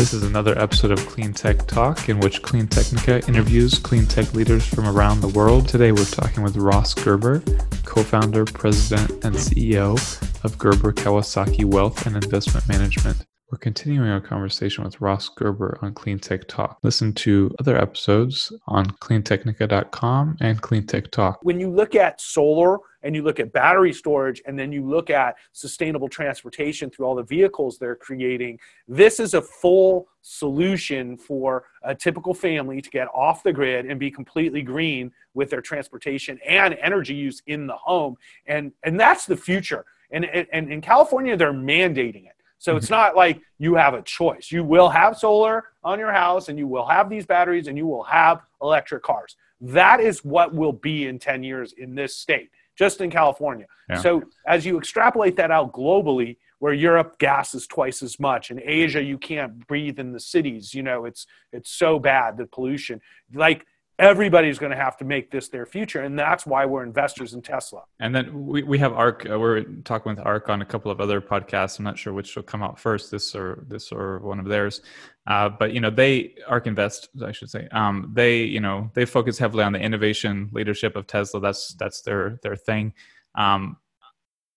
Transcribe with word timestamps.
This 0.00 0.14
is 0.14 0.22
another 0.22 0.58
episode 0.58 0.92
of 0.92 1.06
Clean 1.06 1.30
Tech 1.30 1.66
Talk, 1.66 2.08
in 2.08 2.20
which 2.20 2.40
Clean 2.40 2.66
Technica 2.66 3.20
interviews 3.28 3.78
clean 3.78 4.06
tech 4.06 4.32
leaders 4.32 4.66
from 4.66 4.88
around 4.88 5.20
the 5.20 5.28
world. 5.28 5.68
Today, 5.68 5.92
we're 5.92 6.06
talking 6.06 6.42
with 6.42 6.56
Ross 6.56 6.94
Gerber, 6.94 7.42
co 7.84 8.02
founder, 8.02 8.46
president, 8.46 9.10
and 9.22 9.36
CEO 9.36 9.98
of 10.42 10.56
Gerber 10.56 10.94
Kawasaki 10.94 11.66
Wealth 11.66 12.06
and 12.06 12.16
Investment 12.16 12.66
Management. 12.66 13.26
We're 13.50 13.58
continuing 13.58 14.08
our 14.08 14.20
conversation 14.20 14.84
with 14.84 15.00
Ross 15.00 15.28
Gerber 15.28 15.76
on 15.82 15.92
Clean 15.92 16.20
Tech 16.20 16.46
Talk. 16.46 16.78
Listen 16.84 17.12
to 17.14 17.52
other 17.58 17.76
episodes 17.76 18.52
on 18.68 18.86
cleantechnica.com 18.86 20.36
and 20.40 20.62
Clean 20.62 20.86
Tech 20.86 21.10
Talk. 21.10 21.40
When 21.42 21.58
you 21.58 21.68
look 21.68 21.96
at 21.96 22.20
solar 22.20 22.78
and 23.02 23.16
you 23.16 23.22
look 23.22 23.40
at 23.40 23.52
battery 23.52 23.92
storage 23.92 24.40
and 24.46 24.56
then 24.56 24.70
you 24.70 24.88
look 24.88 25.10
at 25.10 25.34
sustainable 25.50 26.08
transportation 26.08 26.90
through 26.90 27.06
all 27.06 27.16
the 27.16 27.24
vehicles 27.24 27.76
they're 27.76 27.96
creating, 27.96 28.60
this 28.86 29.18
is 29.18 29.34
a 29.34 29.42
full 29.42 30.06
solution 30.22 31.16
for 31.16 31.64
a 31.82 31.92
typical 31.92 32.32
family 32.32 32.80
to 32.80 32.90
get 32.90 33.08
off 33.12 33.42
the 33.42 33.52
grid 33.52 33.84
and 33.84 33.98
be 33.98 34.12
completely 34.12 34.62
green 34.62 35.10
with 35.34 35.50
their 35.50 35.60
transportation 35.60 36.38
and 36.46 36.74
energy 36.80 37.14
use 37.14 37.42
in 37.48 37.66
the 37.66 37.76
home. 37.76 38.14
And, 38.46 38.70
and 38.84 39.00
that's 39.00 39.26
the 39.26 39.36
future. 39.36 39.86
And, 40.12 40.24
and 40.24 40.72
in 40.72 40.80
California, 40.80 41.36
they're 41.36 41.52
mandating 41.52 42.26
it. 42.26 42.34
So 42.60 42.76
it's 42.76 42.86
mm-hmm. 42.86 42.94
not 42.94 43.16
like 43.16 43.40
you 43.58 43.74
have 43.74 43.94
a 43.94 44.02
choice. 44.02 44.52
You 44.52 44.62
will 44.62 44.90
have 44.90 45.16
solar 45.16 45.64
on 45.82 45.98
your 45.98 46.12
house 46.12 46.50
and 46.50 46.58
you 46.58 46.68
will 46.68 46.86
have 46.86 47.08
these 47.08 47.24
batteries 47.24 47.66
and 47.68 47.76
you 47.76 47.86
will 47.86 48.04
have 48.04 48.42
electric 48.62 49.02
cars. 49.02 49.34
That 49.62 50.00
is 50.00 50.22
what 50.24 50.54
will 50.54 50.74
be 50.74 51.06
in 51.06 51.18
10 51.18 51.42
years 51.42 51.72
in 51.72 51.94
this 51.94 52.14
state, 52.14 52.50
just 52.76 53.00
in 53.00 53.10
California. 53.10 53.64
Yeah. 53.88 53.96
So 53.96 54.22
as 54.46 54.66
you 54.66 54.76
extrapolate 54.78 55.36
that 55.36 55.50
out 55.50 55.72
globally, 55.72 56.36
where 56.58 56.74
Europe 56.74 57.18
gas 57.18 57.54
is 57.54 57.66
twice 57.66 58.02
as 58.02 58.20
much, 58.20 58.50
in 58.50 58.60
Asia 58.62 59.02
you 59.02 59.16
can't 59.16 59.66
breathe 59.66 59.98
in 59.98 60.12
the 60.12 60.20
cities. 60.20 60.74
You 60.74 60.82
know, 60.82 61.06
it's 61.06 61.26
it's 61.52 61.70
so 61.70 61.98
bad 61.98 62.36
the 62.36 62.44
pollution. 62.44 63.00
Like 63.32 63.64
everybody's 64.00 64.58
going 64.58 64.70
to 64.70 64.76
have 64.76 64.96
to 64.96 65.04
make 65.04 65.30
this 65.30 65.48
their 65.48 65.66
future 65.66 66.00
and 66.00 66.18
that's 66.18 66.46
why 66.46 66.64
we're 66.64 66.82
investors 66.82 67.34
in 67.34 67.42
tesla. 67.42 67.82
And 68.00 68.14
then 68.14 68.46
we, 68.46 68.62
we 68.62 68.78
have 68.78 68.94
ARK 68.94 69.28
uh, 69.30 69.38
we're 69.38 69.62
talking 69.84 70.16
with 70.16 70.24
ARK 70.24 70.48
on 70.48 70.62
a 70.62 70.64
couple 70.64 70.90
of 70.90 71.00
other 71.00 71.20
podcasts. 71.20 71.78
I'm 71.78 71.84
not 71.84 71.98
sure 71.98 72.12
which 72.12 72.34
will 72.34 72.42
come 72.42 72.62
out 72.62 72.80
first 72.80 73.10
this 73.10 73.34
or 73.36 73.64
this 73.68 73.92
or 73.92 74.18
one 74.20 74.40
of 74.40 74.46
theirs. 74.46 74.80
Uh, 75.26 75.50
but 75.50 75.72
you 75.74 75.80
know 75.80 75.90
they 75.90 76.34
ARK 76.48 76.66
invest 76.66 77.10
i 77.24 77.30
should 77.30 77.50
say 77.50 77.68
um, 77.72 78.10
they 78.14 78.38
you 78.42 78.60
know 78.60 78.90
they 78.94 79.04
focus 79.04 79.38
heavily 79.38 79.62
on 79.62 79.72
the 79.72 79.80
innovation 79.80 80.48
leadership 80.52 80.96
of 80.96 81.06
tesla. 81.06 81.40
That's 81.40 81.74
that's 81.74 82.00
their 82.00 82.40
their 82.42 82.56
thing. 82.56 82.94
Um, 83.34 83.76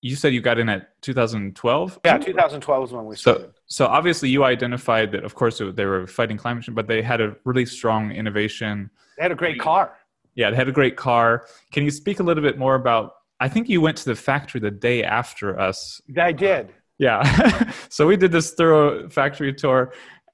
you 0.04 0.16
said 0.16 0.34
you 0.34 0.42
got 0.42 0.59
in 0.59 0.70
at 0.70 1.02
2012 1.02 2.00
yeah 2.06 2.18
2012 2.18 2.82
was 2.82 2.92
when 2.92 3.06
we 3.06 3.16
started 3.16 3.52
so, 3.66 3.86
so 3.86 3.86
obviously 3.86 4.30
you 4.30 4.44
identified 4.44 5.12
that 5.12 5.23
of 5.23 5.34
course 5.34 5.62
they 5.76 5.86
were 5.86 6.06
fighting 6.06 6.38
climate 6.38 6.64
change 6.64 6.76
but 6.76 6.88
they 6.88 7.02
had 7.02 7.22
a 7.22 7.36
really 7.45 7.66
strong 7.66 8.12
innovation 8.12 8.90
they 9.18 9.23
had 9.23 9.32
a 9.32 9.36
great 9.36 9.60
car. 9.60 9.98
Yeah, 10.36 10.50
they 10.50 10.56
had 10.56 10.68
a 10.68 10.72
great 10.73 10.95
car. 10.95 11.45
Can 11.72 11.84
you 11.84 11.92
speak 11.92 12.20
a 12.20 12.23
little 12.23 12.44
bit 12.44 12.58
more 12.58 12.76
about? 12.76 13.14
I 13.40 13.50
think 13.50 13.70
you 13.70 13.82
went 13.82 13.98
to 13.98 14.06
the 14.06 14.16
factory 14.16 14.60
the 14.60 14.72
day 14.72 15.04
after 15.04 15.60
us. 15.60 16.02
I 16.17 16.32
did. 16.32 16.73
Yeah. 16.98 17.72
so 17.90 18.08
we 18.08 18.17
did 18.17 18.32
this 18.32 18.54
thorough 18.54 19.10
factory 19.10 19.54
tour, 19.54 19.94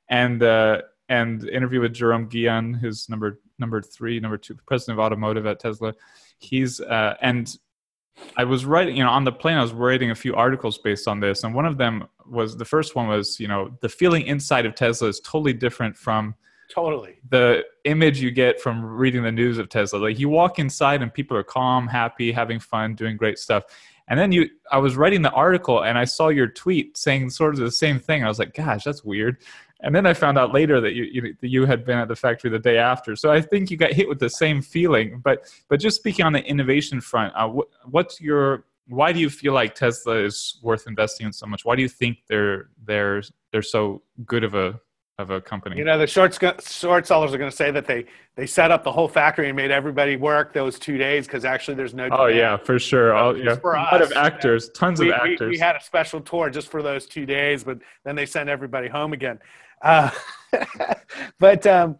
and 0.09 0.41
uh, 0.41 0.81
and 1.09 1.47
interview 1.49 1.81
with 1.81 1.93
Jerome 1.93 2.27
Guillen, 2.27 2.73
who's 2.73 3.09
number 3.09 3.39
number 3.57 3.81
three, 3.81 4.19
number 4.19 4.37
two, 4.37 4.55
president 4.65 4.99
of 4.99 5.05
automotive 5.05 5.45
at 5.45 5.59
Tesla. 5.59 5.93
He's 6.37 6.79
uh, 6.79 7.15
and 7.21 7.53
I 8.37 8.43
was 8.43 8.65
writing, 8.65 8.95
you 8.95 9.03
know, 9.03 9.09
on 9.09 9.23
the 9.23 9.31
plane, 9.31 9.57
I 9.57 9.61
was 9.61 9.73
writing 9.73 10.11
a 10.11 10.15
few 10.15 10.35
articles 10.35 10.77
based 10.77 11.07
on 11.07 11.19
this, 11.19 11.43
and 11.43 11.53
one 11.53 11.65
of 11.65 11.77
them 11.77 12.07
was 12.25 12.55
the 12.55 12.65
first 12.65 12.95
one 12.95 13.07
was, 13.07 13.39
you 13.39 13.47
know, 13.47 13.75
the 13.81 13.89
feeling 13.89 14.25
inside 14.27 14.65
of 14.65 14.75
Tesla 14.75 15.07
is 15.07 15.19
totally 15.19 15.53
different 15.53 15.97
from 15.97 16.35
Totally. 16.69 17.15
The 17.29 17.63
image 17.85 18.21
you 18.21 18.29
get 18.29 18.61
from 18.61 18.85
reading 18.85 19.23
the 19.23 19.31
news 19.31 19.57
of 19.57 19.69
Tesla, 19.69 19.97
like 19.97 20.19
you 20.19 20.29
walk 20.29 20.59
inside 20.59 21.01
and 21.01 21.11
people 21.11 21.35
are 21.35 21.43
calm, 21.43 21.87
happy, 21.87 22.31
having 22.31 22.59
fun, 22.59 22.93
doing 22.93 23.17
great 23.17 23.39
stuff. 23.39 23.63
And 24.07 24.19
then 24.19 24.31
you, 24.31 24.49
I 24.71 24.77
was 24.77 24.95
writing 24.95 25.23
the 25.23 25.31
article 25.31 25.83
and 25.83 25.97
I 25.97 26.05
saw 26.05 26.29
your 26.29 26.47
tweet 26.47 26.95
saying 26.95 27.31
sort 27.31 27.55
of 27.55 27.59
the 27.59 27.71
same 27.71 27.99
thing. 27.99 28.23
I 28.23 28.27
was 28.27 28.37
like, 28.37 28.53
gosh, 28.53 28.83
that's 28.83 29.03
weird. 29.03 29.37
And 29.81 29.95
then 29.95 30.05
I 30.05 30.13
found 30.13 30.37
out 30.37 30.53
later 30.53 30.81
that 30.81 30.93
you, 30.93 31.03
you, 31.05 31.35
that 31.39 31.47
you 31.47 31.65
had 31.65 31.85
been 31.85 31.97
at 31.97 32.09
the 32.09 32.15
factory 32.15 32.49
the 32.49 32.59
day 32.59 32.77
after. 32.77 33.15
So 33.15 33.31
I 33.31 33.41
think 33.41 33.71
you 33.71 33.77
got 33.77 33.93
hit 33.93 34.09
with 34.09 34.19
the 34.19 34.29
same 34.29 34.61
feeling. 34.61 35.21
But 35.23 35.51
but 35.69 35.79
just 35.79 35.95
speaking 35.97 36.25
on 36.25 36.33
the 36.33 36.43
innovation 36.43 36.99
front, 36.99 37.33
uh, 37.35 37.47
what, 37.47 37.67
what's 37.85 38.19
your 38.19 38.65
why 38.87 39.13
do 39.13 39.19
you 39.19 39.29
feel 39.29 39.53
like 39.53 39.75
Tesla 39.75 40.15
is 40.15 40.59
worth 40.61 40.87
investing 40.87 41.27
in 41.27 41.33
so 41.33 41.45
much? 41.45 41.63
Why 41.63 41.75
do 41.75 41.81
you 41.81 41.89
think 41.89 42.17
they're 42.27 42.69
they're 42.85 43.23
they're 43.51 43.61
so 43.61 44.01
good 44.25 44.43
of 44.43 44.53
a 44.53 44.79
of 45.19 45.31
a 45.31 45.41
company. 45.41 45.77
You 45.77 45.83
know, 45.83 45.97
the 45.97 46.07
short 46.07 46.33
short 46.65 47.05
sellers 47.05 47.33
are 47.33 47.37
going 47.37 47.51
to 47.51 47.55
say 47.55 47.71
that 47.71 47.85
they 47.85 48.05
they 48.35 48.47
set 48.47 48.71
up 48.71 48.85
the 48.85 48.91
whole 48.91 49.09
factory 49.09 49.49
and 49.49 49.55
made 49.55 49.69
everybody 49.69 50.15
work 50.15 50.53
those 50.53 50.79
two 50.79 50.97
days 50.97 51.27
because 51.27 51.43
actually 51.43 51.75
there's 51.75 51.93
no. 51.93 52.07
Oh 52.11 52.27
yeah, 52.27 52.55
for 52.55 52.79
sure. 52.79 53.15
Oh 53.15 53.35
yeah, 53.35 53.55
for 53.55 53.73
a 53.73 53.81
lot 53.81 54.01
of 54.01 54.13
actors, 54.13 54.69
tons 54.69 54.99
we, 54.99 55.09
of 55.09 55.15
actors. 55.15 55.39
We, 55.41 55.47
we, 55.49 55.57
had 55.57 55.75
a 55.75 55.83
special 55.83 56.21
tour 56.21 56.49
just 56.49 56.69
for 56.69 56.81
those 56.81 57.05
two 57.05 57.25
days, 57.25 57.65
but 57.65 57.79
then 58.05 58.15
they 58.15 58.25
sent 58.25 58.47
everybody 58.49 58.87
home 58.87 59.11
again. 59.11 59.39
Uh, 59.81 60.11
but 61.39 61.65
um, 61.67 61.97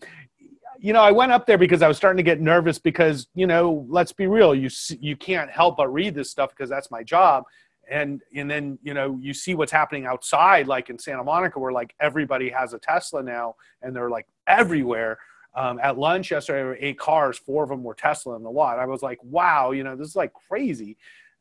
you 0.80 0.94
know, 0.94 1.02
I 1.02 1.12
went 1.12 1.32
up 1.32 1.46
there 1.46 1.58
because 1.58 1.82
I 1.82 1.88
was 1.88 1.98
starting 1.98 2.18
to 2.18 2.24
get 2.24 2.40
nervous 2.40 2.80
because 2.80 3.28
you 3.36 3.48
know, 3.48 3.86
let's 3.90 4.12
be 4.12 4.28
real, 4.28 4.56
you 4.56 4.70
you 5.00 5.16
can't 5.16 5.50
help 5.52 5.78
but 5.78 5.92
read 5.92 6.16
this 6.16 6.32
stuff 6.32 6.52
because 6.52 6.70
that's 6.70 6.90
my 6.90 7.04
job. 7.04 7.44
And 7.90 8.22
and 8.36 8.50
then 8.50 8.78
you 8.84 8.94
know 8.94 9.18
you 9.22 9.34
see 9.34 9.56
what's 9.56 9.72
happening 9.72 10.06
outside 10.06 10.68
like 10.68 10.92
in 10.92 11.00
santa 11.00 11.24
monica 11.24 11.60
where 11.60 11.72
like 11.72 11.96
everybody 12.00 12.50
has 12.50 12.74
a 12.74 12.80
tesla 12.80 13.24
now 13.24 13.56
and 13.82 13.96
they're 13.96 14.10
like 14.10 14.28
everywhere. 14.48 15.18
Um, 15.56 15.80
at 15.82 15.98
lunch 15.98 16.30
yesterday 16.30 16.78
eight 16.80 17.00
cars 17.00 17.40
four 17.40 17.64
of 17.64 17.70
them 17.70 17.84
were 17.84 17.96
tesla 17.96 18.36
in 18.36 18.44
the 18.44 18.52
lot. 18.52 18.78
I 18.78 18.86
was 18.86 19.02
like 19.02 19.18
wow 19.24 19.72
you 19.72 19.84
know 19.84 19.96
this 19.96 20.08
is 20.08 20.16
like 20.16 20.32
crazy 20.48 20.98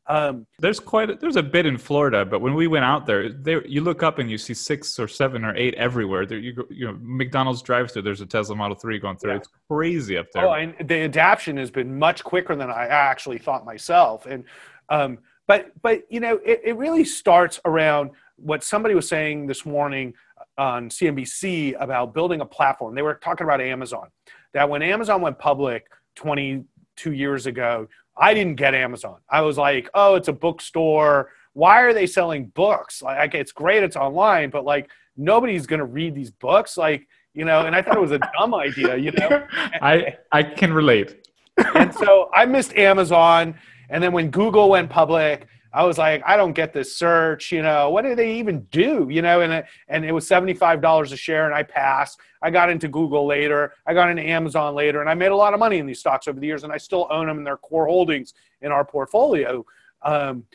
um, 0.09 0.47
there's 0.57 0.79
quite 0.79 1.11
a, 1.11 1.15
there's 1.15 1.35
a 1.35 1.43
bit 1.43 1.67
in 1.67 1.77
Florida, 1.77 2.25
but 2.25 2.41
when 2.41 2.55
we 2.55 2.65
went 2.65 2.83
out 2.83 3.05
there, 3.05 3.31
there 3.31 3.65
you 3.67 3.81
look 3.81 4.01
up 4.01 4.17
and 4.17 4.29
you 4.29 4.39
see 4.39 4.55
six 4.55 4.97
or 4.99 5.07
seven 5.07 5.45
or 5.45 5.55
eight 5.55 5.75
everywhere. 5.75 6.25
There 6.25 6.39
you 6.39 6.53
go, 6.53 6.63
you 6.71 6.87
know 6.87 6.97
McDonald's 6.99 7.61
drive-through. 7.61 8.01
There's 8.01 8.19
a 8.19 8.25
Tesla 8.25 8.55
Model 8.55 8.75
Three 8.75 8.97
going 8.97 9.17
through. 9.17 9.33
Yeah. 9.33 9.37
It's 9.37 9.49
crazy 9.69 10.17
up 10.17 10.25
there. 10.33 10.47
Oh, 10.47 10.53
and 10.53 10.73
the 10.87 11.03
adaptation 11.03 11.57
has 11.57 11.69
been 11.69 11.99
much 11.99 12.23
quicker 12.23 12.55
than 12.55 12.71
I 12.71 12.87
actually 12.87 13.37
thought 13.37 13.65
myself. 13.65 14.25
And 14.25 14.45
um, 14.89 15.19
but 15.45 15.71
but 15.83 16.01
you 16.09 16.19
know 16.19 16.39
it, 16.43 16.61
it 16.65 16.75
really 16.75 17.05
starts 17.05 17.59
around 17.65 18.09
what 18.37 18.63
somebody 18.63 18.95
was 18.95 19.07
saying 19.07 19.45
this 19.45 19.63
morning 19.63 20.15
on 20.57 20.89
CNBC 20.89 21.75
about 21.79 22.15
building 22.15 22.41
a 22.41 22.45
platform. 22.45 22.95
They 22.95 23.03
were 23.03 23.13
talking 23.13 23.45
about 23.45 23.61
Amazon. 23.61 24.07
That 24.53 24.67
when 24.67 24.81
Amazon 24.81 25.21
went 25.21 25.37
public 25.37 25.85
22 26.15 27.11
years 27.11 27.45
ago, 27.45 27.87
I 28.19 28.33
didn't 28.33 28.55
get 28.55 28.75
Amazon. 28.75 29.17
I 29.29 29.41
was 29.41 29.57
like, 29.57 29.89
oh, 29.93 30.15
it's 30.15 30.27
a 30.27 30.33
bookstore. 30.33 31.29
Why 31.53 31.81
are 31.81 31.93
they 31.93 32.05
selling 32.05 32.47
books? 32.47 33.01
Like, 33.01 33.33
it's 33.33 33.51
great, 33.51 33.83
it's 33.83 33.95
online, 33.95 34.49
but 34.49 34.65
like 34.65 34.89
nobody's 35.17 35.65
gonna 35.65 35.85
read 35.85 36.15
these 36.15 36.31
books. 36.31 36.77
Like, 36.77 37.07
you 37.33 37.45
know, 37.45 37.65
and 37.65 37.75
I 37.75 37.81
thought 37.81 37.97
it 37.97 38.01
was 38.01 38.11
a 38.11 38.19
dumb 38.37 38.53
idea. 38.53 38.97
You 38.97 39.11
know, 39.11 39.47
I 39.81 40.17
I 40.31 40.43
can 40.43 40.73
relate. 40.73 41.27
and 41.75 41.93
so 41.93 42.29
I 42.33 42.45
missed 42.45 42.73
Amazon 42.75 43.55
and 43.89 44.03
then 44.03 44.11
when 44.11 44.29
Google 44.29 44.69
went 44.69 44.89
public, 44.89 45.47
I 45.71 45.83
was 45.83 45.97
like, 45.97 46.23
I 46.25 46.35
don't 46.35 46.53
get 46.53 46.73
this 46.73 46.95
search. 46.95 47.51
You 47.51 47.61
know, 47.61 47.89
what 47.89 48.03
do 48.03 48.15
they 48.15 48.33
even 48.35 48.61
do? 48.71 49.07
You 49.09 49.21
know, 49.21 49.41
and 49.41 49.53
it, 49.53 49.65
and 49.87 50.03
it 50.03 50.11
was 50.11 50.27
seventy 50.27 50.53
five 50.53 50.81
dollars 50.81 51.11
a 51.11 51.17
share, 51.17 51.45
and 51.45 51.53
I 51.53 51.63
passed. 51.63 52.19
I 52.41 52.49
got 52.49 52.69
into 52.69 52.87
Google 52.87 53.25
later. 53.27 53.73
I 53.85 53.93
got 53.93 54.09
into 54.09 54.23
Amazon 54.23 54.73
later, 54.73 55.01
and 55.01 55.09
I 55.09 55.13
made 55.13 55.31
a 55.31 55.35
lot 55.35 55.53
of 55.53 55.59
money 55.59 55.77
in 55.77 55.85
these 55.85 55.99
stocks 55.99 56.27
over 56.27 56.39
the 56.39 56.47
years, 56.47 56.63
and 56.63 56.73
I 56.73 56.77
still 56.77 57.07
own 57.09 57.27
them 57.27 57.37
in 57.37 57.43
their 57.43 57.57
core 57.57 57.85
holdings 57.85 58.33
in 58.61 58.71
our 58.71 58.83
portfolio. 58.83 59.65
Um, 60.01 60.45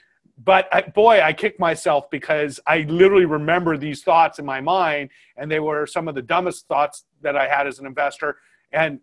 but 0.43 0.69
I, 0.73 0.83
boy, 0.83 1.21
I 1.23 1.33
kicked 1.33 1.61
myself 1.61 2.11
because 2.11 2.59
I 2.67 2.79
literally 2.89 3.25
remember 3.25 3.77
these 3.77 4.03
thoughts 4.03 4.41
in 4.41 4.45
my 4.45 4.61
mind, 4.61 5.11
and 5.37 5.49
they 5.51 5.61
were 5.61 5.87
some 5.87 6.09
of 6.09 6.17
the 6.17 6.23
dumbest 6.23 6.67
thoughts 6.67 7.05
that 7.23 7.37
I 7.37 7.47
had 7.47 7.67
as 7.67 7.79
an 7.79 7.87
investor. 7.87 8.39
And 8.73 9.01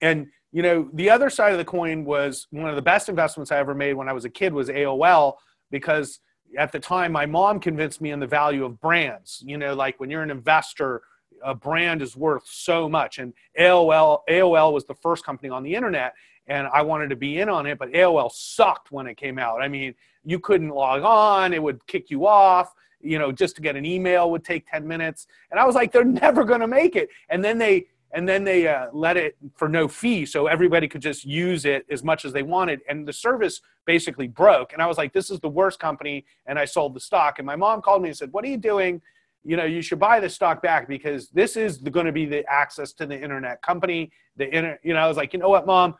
and 0.00 0.28
you 0.52 0.62
know, 0.62 0.88
the 0.94 1.10
other 1.10 1.30
side 1.30 1.52
of 1.52 1.58
the 1.58 1.64
coin 1.64 2.04
was 2.04 2.46
one 2.50 2.68
of 2.68 2.76
the 2.76 2.82
best 2.82 3.08
investments 3.08 3.52
I 3.52 3.58
ever 3.58 3.74
made 3.74 3.94
when 3.94 4.08
I 4.08 4.12
was 4.12 4.24
a 4.24 4.30
kid 4.30 4.52
was 4.52 4.68
AOL 4.68 5.34
because 5.70 6.20
at 6.56 6.72
the 6.72 6.80
time 6.80 7.12
my 7.12 7.26
mom 7.26 7.60
convinced 7.60 8.00
me 8.00 8.10
in 8.10 8.20
the 8.20 8.26
value 8.26 8.64
of 8.64 8.80
brands. 8.80 9.42
You 9.44 9.58
know, 9.58 9.74
like 9.74 10.00
when 10.00 10.10
you're 10.10 10.22
an 10.22 10.30
investor, 10.30 11.02
a 11.44 11.54
brand 11.54 12.00
is 12.00 12.16
worth 12.16 12.44
so 12.46 12.88
much. 12.88 13.18
And 13.18 13.34
AOL 13.58 14.20
AOL 14.28 14.72
was 14.72 14.86
the 14.86 14.94
first 14.94 15.24
company 15.24 15.50
on 15.50 15.62
the 15.62 15.74
internet 15.74 16.14
and 16.46 16.66
I 16.68 16.80
wanted 16.80 17.10
to 17.10 17.16
be 17.16 17.40
in 17.40 17.50
on 17.50 17.66
it, 17.66 17.78
but 17.78 17.92
AOL 17.92 18.32
sucked 18.32 18.90
when 18.90 19.06
it 19.06 19.18
came 19.18 19.38
out. 19.38 19.60
I 19.60 19.68
mean, 19.68 19.94
you 20.24 20.40
couldn't 20.40 20.70
log 20.70 21.02
on, 21.02 21.52
it 21.52 21.62
would 21.62 21.86
kick 21.86 22.10
you 22.10 22.26
off 22.26 22.72
you 23.00 23.18
know, 23.18 23.30
just 23.30 23.56
to 23.56 23.62
get 23.62 23.76
an 23.76 23.84
email 23.84 24.30
would 24.30 24.44
take 24.44 24.68
10 24.70 24.86
minutes. 24.86 25.26
And 25.50 25.60
I 25.60 25.64
was 25.64 25.74
like, 25.74 25.92
they're 25.92 26.04
never 26.04 26.44
going 26.44 26.60
to 26.60 26.66
make 26.66 26.96
it. 26.96 27.08
And 27.28 27.44
then 27.44 27.58
they 27.58 27.86
and 28.12 28.28
then 28.28 28.42
they 28.42 28.66
uh, 28.66 28.86
let 28.92 29.16
it 29.16 29.36
for 29.54 29.68
no 29.68 29.86
fee 29.86 30.24
so 30.24 30.46
everybody 30.46 30.88
could 30.88 31.02
just 31.02 31.24
use 31.24 31.64
it 31.64 31.84
as 31.90 32.02
much 32.02 32.24
as 32.24 32.32
they 32.32 32.42
wanted 32.42 32.80
and 32.88 33.06
the 33.06 33.12
service 33.12 33.60
basically 33.86 34.26
broke 34.26 34.72
and 34.72 34.80
i 34.80 34.86
was 34.86 34.98
like 34.98 35.12
this 35.12 35.30
is 35.30 35.40
the 35.40 35.48
worst 35.48 35.78
company 35.78 36.24
and 36.46 36.58
i 36.58 36.64
sold 36.64 36.94
the 36.94 37.00
stock 37.00 37.38
and 37.38 37.46
my 37.46 37.56
mom 37.56 37.80
called 37.82 38.02
me 38.02 38.08
and 38.08 38.16
said 38.16 38.32
what 38.32 38.44
are 38.44 38.48
you 38.48 38.56
doing 38.56 39.00
you 39.44 39.56
know, 39.56 39.64
you 39.64 39.82
should 39.82 39.98
buy 39.98 40.20
the 40.20 40.28
stock 40.28 40.62
back 40.62 40.86
because 40.88 41.28
this 41.30 41.56
is 41.56 41.78
going 41.78 42.06
to 42.06 42.12
be 42.12 42.26
the 42.26 42.44
access 42.50 42.92
to 42.92 43.06
the 43.06 43.18
internet 43.18 43.62
company. 43.62 44.10
The 44.36 44.54
inter, 44.54 44.78
you 44.82 44.94
know, 44.94 45.00
I 45.00 45.08
was 45.08 45.16
like, 45.16 45.32
you 45.32 45.38
know 45.38 45.48
what, 45.48 45.66
mom, 45.66 45.94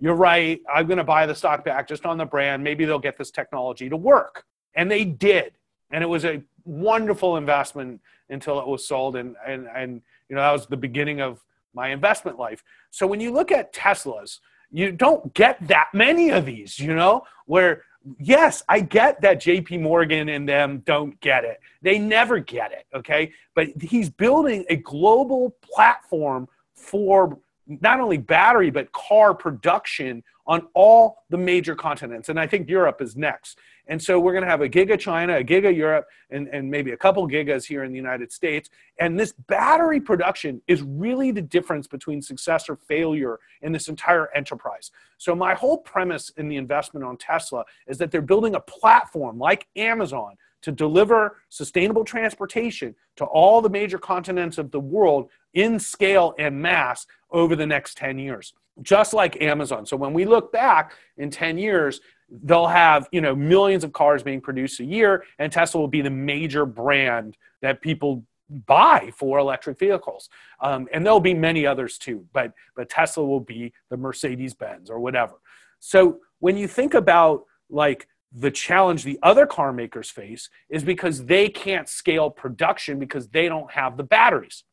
you're 0.00 0.14
right. 0.14 0.60
I'm 0.72 0.86
going 0.86 0.98
to 0.98 1.04
buy 1.04 1.26
the 1.26 1.34
stock 1.34 1.64
back 1.64 1.88
just 1.88 2.06
on 2.06 2.16
the 2.16 2.24
brand. 2.24 2.64
Maybe 2.64 2.84
they'll 2.84 2.98
get 2.98 3.18
this 3.18 3.30
technology 3.30 3.90
to 3.90 3.96
work. 3.96 4.44
And 4.74 4.90
they 4.90 5.04
did. 5.04 5.52
And 5.90 6.02
it 6.02 6.06
was 6.06 6.24
a 6.24 6.42
wonderful 6.64 7.36
investment 7.36 8.00
until 8.30 8.60
it 8.60 8.66
was 8.66 8.86
sold. 8.86 9.16
And, 9.16 9.36
and, 9.46 9.68
and 9.74 10.02
you 10.28 10.36
know, 10.36 10.42
that 10.42 10.52
was 10.52 10.66
the 10.66 10.76
beginning 10.76 11.20
of 11.20 11.44
my 11.74 11.88
investment 11.88 12.38
life. 12.38 12.62
So 12.90 13.06
when 13.06 13.20
you 13.20 13.32
look 13.32 13.52
at 13.52 13.72
Teslas, 13.72 14.38
you 14.70 14.92
don't 14.92 15.32
get 15.34 15.66
that 15.68 15.88
many 15.92 16.30
of 16.30 16.46
these, 16.46 16.78
you 16.78 16.94
know, 16.94 17.22
where 17.46 17.82
yes, 18.18 18.62
I 18.68 18.80
get 18.80 19.20
that 19.22 19.40
JP 19.40 19.80
Morgan 19.80 20.28
and 20.28 20.48
them 20.48 20.82
don't 20.84 21.18
get 21.20 21.44
it. 21.44 21.60
They 21.82 21.98
never 21.98 22.38
get 22.38 22.72
it, 22.72 22.86
okay? 22.94 23.32
But 23.54 23.68
he's 23.80 24.10
building 24.10 24.64
a 24.68 24.76
global 24.76 25.56
platform 25.62 26.48
for 26.74 27.38
not 27.66 28.00
only 28.00 28.18
battery 28.18 28.70
but 28.70 28.92
car 28.92 29.34
production 29.34 30.22
on 30.46 30.68
all 30.74 31.24
the 31.30 31.38
major 31.38 31.74
continents. 31.74 32.28
And 32.28 32.38
i 32.38 32.46
think 32.46 32.68
europe 32.68 33.00
is 33.00 33.16
next. 33.16 33.58
And 33.88 34.02
so 34.02 34.18
we're 34.18 34.32
going 34.32 34.42
to 34.42 34.50
have 34.50 34.62
a 34.62 34.68
giga 34.68 34.98
china 34.98 35.36
a 35.38 35.44
giga 35.44 35.74
europe 35.74 36.06
and, 36.30 36.48
and 36.48 36.70
maybe 36.70 36.92
a 36.92 36.96
couple 36.96 37.26
gigas 37.28 37.64
here 37.64 37.84
in 37.84 37.90
the 37.90 37.96
united 37.96 38.32
states. 38.32 38.70
And 39.00 39.18
this 39.18 39.32
battery 39.32 40.00
production 40.00 40.62
is 40.68 40.82
really 40.82 41.30
the 41.30 41.42
difference 41.42 41.86
between 41.86 42.22
success 42.22 42.68
or 42.68 42.76
failure 42.76 43.38
in 43.62 43.72
this 43.72 43.88
entire 43.88 44.28
enterprise. 44.34 44.90
So 45.18 45.34
my 45.34 45.54
whole 45.54 45.78
premise 45.78 46.30
in 46.36 46.48
the 46.48 46.56
investment 46.56 47.04
on 47.04 47.16
tesla 47.16 47.64
is 47.86 47.98
that 47.98 48.10
they're 48.10 48.22
building 48.22 48.54
a 48.54 48.60
platform 48.60 49.38
like 49.38 49.66
amazon 49.76 50.36
to 50.66 50.72
deliver 50.72 51.36
sustainable 51.48 52.04
transportation 52.04 52.92
to 53.14 53.24
all 53.24 53.62
the 53.62 53.70
major 53.70 53.98
continents 53.98 54.58
of 54.58 54.72
the 54.72 54.80
world 54.80 55.30
in 55.54 55.78
scale 55.78 56.34
and 56.40 56.60
mass 56.60 57.06
over 57.30 57.54
the 57.54 57.64
next 57.64 57.96
10 57.96 58.18
years 58.18 58.52
just 58.82 59.14
like 59.14 59.40
amazon. 59.40 59.86
So 59.86 59.96
when 59.96 60.12
we 60.12 60.24
look 60.24 60.52
back 60.52 60.94
in 61.18 61.30
10 61.30 61.56
years 61.56 62.00
they'll 62.42 62.66
have 62.66 63.08
you 63.12 63.20
know 63.20 63.36
millions 63.36 63.84
of 63.84 63.92
cars 63.92 64.24
being 64.24 64.40
produced 64.40 64.80
a 64.80 64.84
year 64.84 65.22
and 65.38 65.52
tesla 65.52 65.80
will 65.80 65.86
be 65.86 66.02
the 66.02 66.10
major 66.10 66.66
brand 66.66 67.36
that 67.62 67.80
people 67.80 68.24
buy 68.66 69.12
for 69.14 69.38
electric 69.38 69.78
vehicles. 69.78 70.28
Um, 70.60 70.88
and 70.92 71.06
there'll 71.06 71.20
be 71.20 71.32
many 71.32 71.64
others 71.64 71.96
too 71.96 72.26
but 72.32 72.52
but 72.74 72.88
tesla 72.88 73.24
will 73.24 73.38
be 73.38 73.72
the 73.88 73.96
mercedes 73.96 74.52
benz 74.52 74.90
or 74.90 74.98
whatever. 74.98 75.34
So 75.78 76.18
when 76.40 76.56
you 76.56 76.66
think 76.66 76.94
about 76.94 77.44
like 77.70 78.08
the 78.32 78.50
challenge 78.50 79.04
the 79.04 79.18
other 79.22 79.46
car 79.46 79.72
makers 79.72 80.10
face 80.10 80.50
is 80.68 80.84
because 80.84 81.24
they 81.24 81.48
can't 81.48 81.88
scale 81.88 82.30
production 82.30 82.98
because 82.98 83.28
they 83.28 83.48
don't 83.48 83.70
have 83.70 83.96
the 83.96 84.02
batteries. 84.02 84.64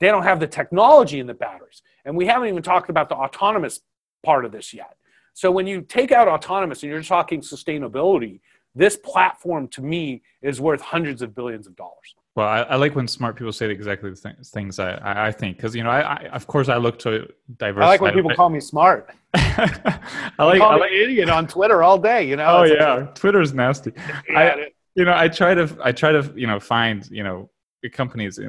They 0.00 0.08
don't 0.08 0.24
have 0.24 0.40
the 0.40 0.46
technology 0.46 1.20
in 1.20 1.26
the 1.26 1.34
batteries. 1.34 1.82
And 2.04 2.16
we 2.16 2.26
haven't 2.26 2.48
even 2.48 2.62
talked 2.62 2.90
about 2.90 3.08
the 3.08 3.14
autonomous 3.14 3.80
part 4.22 4.44
of 4.44 4.52
this 4.52 4.74
yet. 4.74 4.96
So 5.32 5.50
when 5.50 5.66
you 5.66 5.82
take 5.82 6.12
out 6.12 6.28
autonomous 6.28 6.82
and 6.82 6.92
you're 6.92 7.02
talking 7.02 7.40
sustainability, 7.40 8.40
this 8.74 8.96
platform 8.96 9.68
to 9.68 9.82
me 9.82 10.22
is 10.42 10.60
worth 10.60 10.80
hundreds 10.80 11.22
of 11.22 11.34
billions 11.34 11.66
of 11.66 11.76
dollars. 11.76 12.14
Well, 12.36 12.48
I, 12.48 12.62
I, 12.62 12.76
like 12.76 12.96
when 12.96 13.06
smart 13.06 13.36
people 13.36 13.52
say 13.52 13.70
exactly 13.70 14.10
the 14.10 14.16
th- 14.16 14.46
things 14.46 14.80
I, 14.80 15.26
I, 15.28 15.30
think 15.30 15.56
because 15.56 15.76
you 15.76 15.84
know 15.84 15.90
I, 15.90 16.00
I, 16.00 16.16
of 16.32 16.48
course 16.48 16.68
I 16.68 16.78
look 16.78 16.98
to 17.00 17.28
diversify. 17.58 17.86
I 17.86 17.88
like 17.88 18.00
when 18.00 18.12
people 18.12 18.34
call 18.34 18.50
me 18.50 18.58
smart. 18.58 19.14
I 19.34 20.32
like 20.40 20.60
I 20.60 20.76
like 20.76 20.90
idiot 20.90 21.30
on 21.30 21.46
Twitter 21.46 21.84
all 21.84 21.96
day. 21.96 22.26
You 22.28 22.34
know. 22.34 22.46
Oh 22.46 22.62
yeah, 22.64 22.94
like, 22.94 23.14
Twitter's 23.14 23.54
nasty. 23.54 23.92
I, 24.34 24.66
you 24.96 25.04
know, 25.04 25.14
I 25.16 25.28
try 25.28 25.54
to 25.54 25.78
I 25.80 25.92
try 25.92 26.10
to 26.10 26.32
you 26.34 26.48
know 26.48 26.58
find 26.58 27.08
you 27.08 27.22
know 27.22 27.50
companies. 27.92 28.40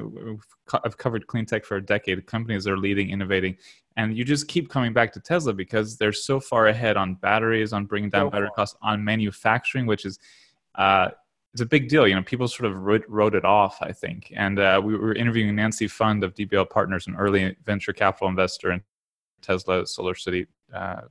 I've 0.83 0.97
covered 0.97 1.27
clean 1.27 1.45
tech 1.45 1.63
for 1.63 1.77
a 1.77 1.85
decade. 1.85 2.25
Companies 2.25 2.63
that 2.63 2.73
are 2.73 2.77
leading, 2.79 3.11
innovating, 3.11 3.55
and 3.97 4.17
you 4.17 4.23
just 4.23 4.47
keep 4.47 4.67
coming 4.67 4.93
back 4.93 5.13
to 5.13 5.19
Tesla 5.19 5.53
because 5.53 5.95
they're 5.95 6.11
so 6.11 6.39
far 6.39 6.67
ahead 6.67 6.97
on 6.97 7.15
batteries, 7.15 7.71
on 7.71 7.85
bringing 7.85 8.09
down 8.09 8.27
so 8.27 8.31
battery 8.31 8.49
costs, 8.55 8.75
on 8.81 9.03
manufacturing, 9.03 9.85
which 9.85 10.05
is. 10.05 10.17
Uh, 10.73 11.09
it's 11.55 11.61
a 11.61 11.65
big 11.65 11.87
deal. 11.87 12.05
You 12.05 12.15
know, 12.15 12.21
people 12.21 12.49
sort 12.49 12.69
of 12.69 12.83
wrote, 12.83 13.05
wrote 13.07 13.33
it 13.33 13.45
off, 13.45 13.77
I 13.79 13.93
think. 13.93 14.33
And 14.35 14.59
uh, 14.59 14.81
we 14.83 14.97
were 14.97 15.13
interviewing 15.13 15.55
Nancy 15.55 15.87
Pfund 15.87 16.21
of 16.21 16.33
DBL 16.33 16.69
Partners, 16.69 17.07
an 17.07 17.15
early 17.15 17.55
venture 17.63 17.93
capital 17.93 18.27
investor 18.27 18.73
in 18.73 18.81
Tesla, 19.41 19.87
Solar 19.87 20.15
City, 20.15 20.47
uh, 20.73 21.03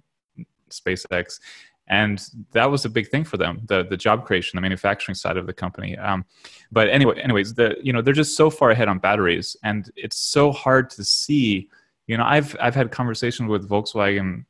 SpaceX, 0.69 1.41
and 1.87 2.29
that 2.52 2.70
was 2.70 2.85
a 2.85 2.91
big 2.91 3.08
thing 3.08 3.25
for 3.25 3.37
them 3.37 3.61
the 3.67 3.85
the 3.85 3.96
job 3.96 4.25
creation 4.25 4.56
the 4.56 4.61
manufacturing 4.62 5.14
side 5.14 5.37
of 5.37 5.46
the 5.46 5.52
company 5.52 5.99
um, 5.99 6.25
but 6.73 6.88
anyway 6.88 7.20
anyways 7.20 7.52
the 7.52 7.76
you 7.82 7.93
know 7.93 8.00
they're 8.00 8.14
just 8.14 8.38
so 8.38 8.49
far 8.49 8.70
ahead 8.70 8.88
on 8.88 8.99
batteries 8.99 9.55
and 9.64 9.90
it's 9.94 10.17
so 10.17 10.50
hard 10.50 10.88
to 10.88 11.05
see 11.05 11.69
you 12.06 12.17
know 12.17 12.25
i've 12.25 12.56
i've 12.58 12.75
had 12.75 12.90
conversations 12.90 13.50
with 13.50 13.69
volkswagen 13.69 14.47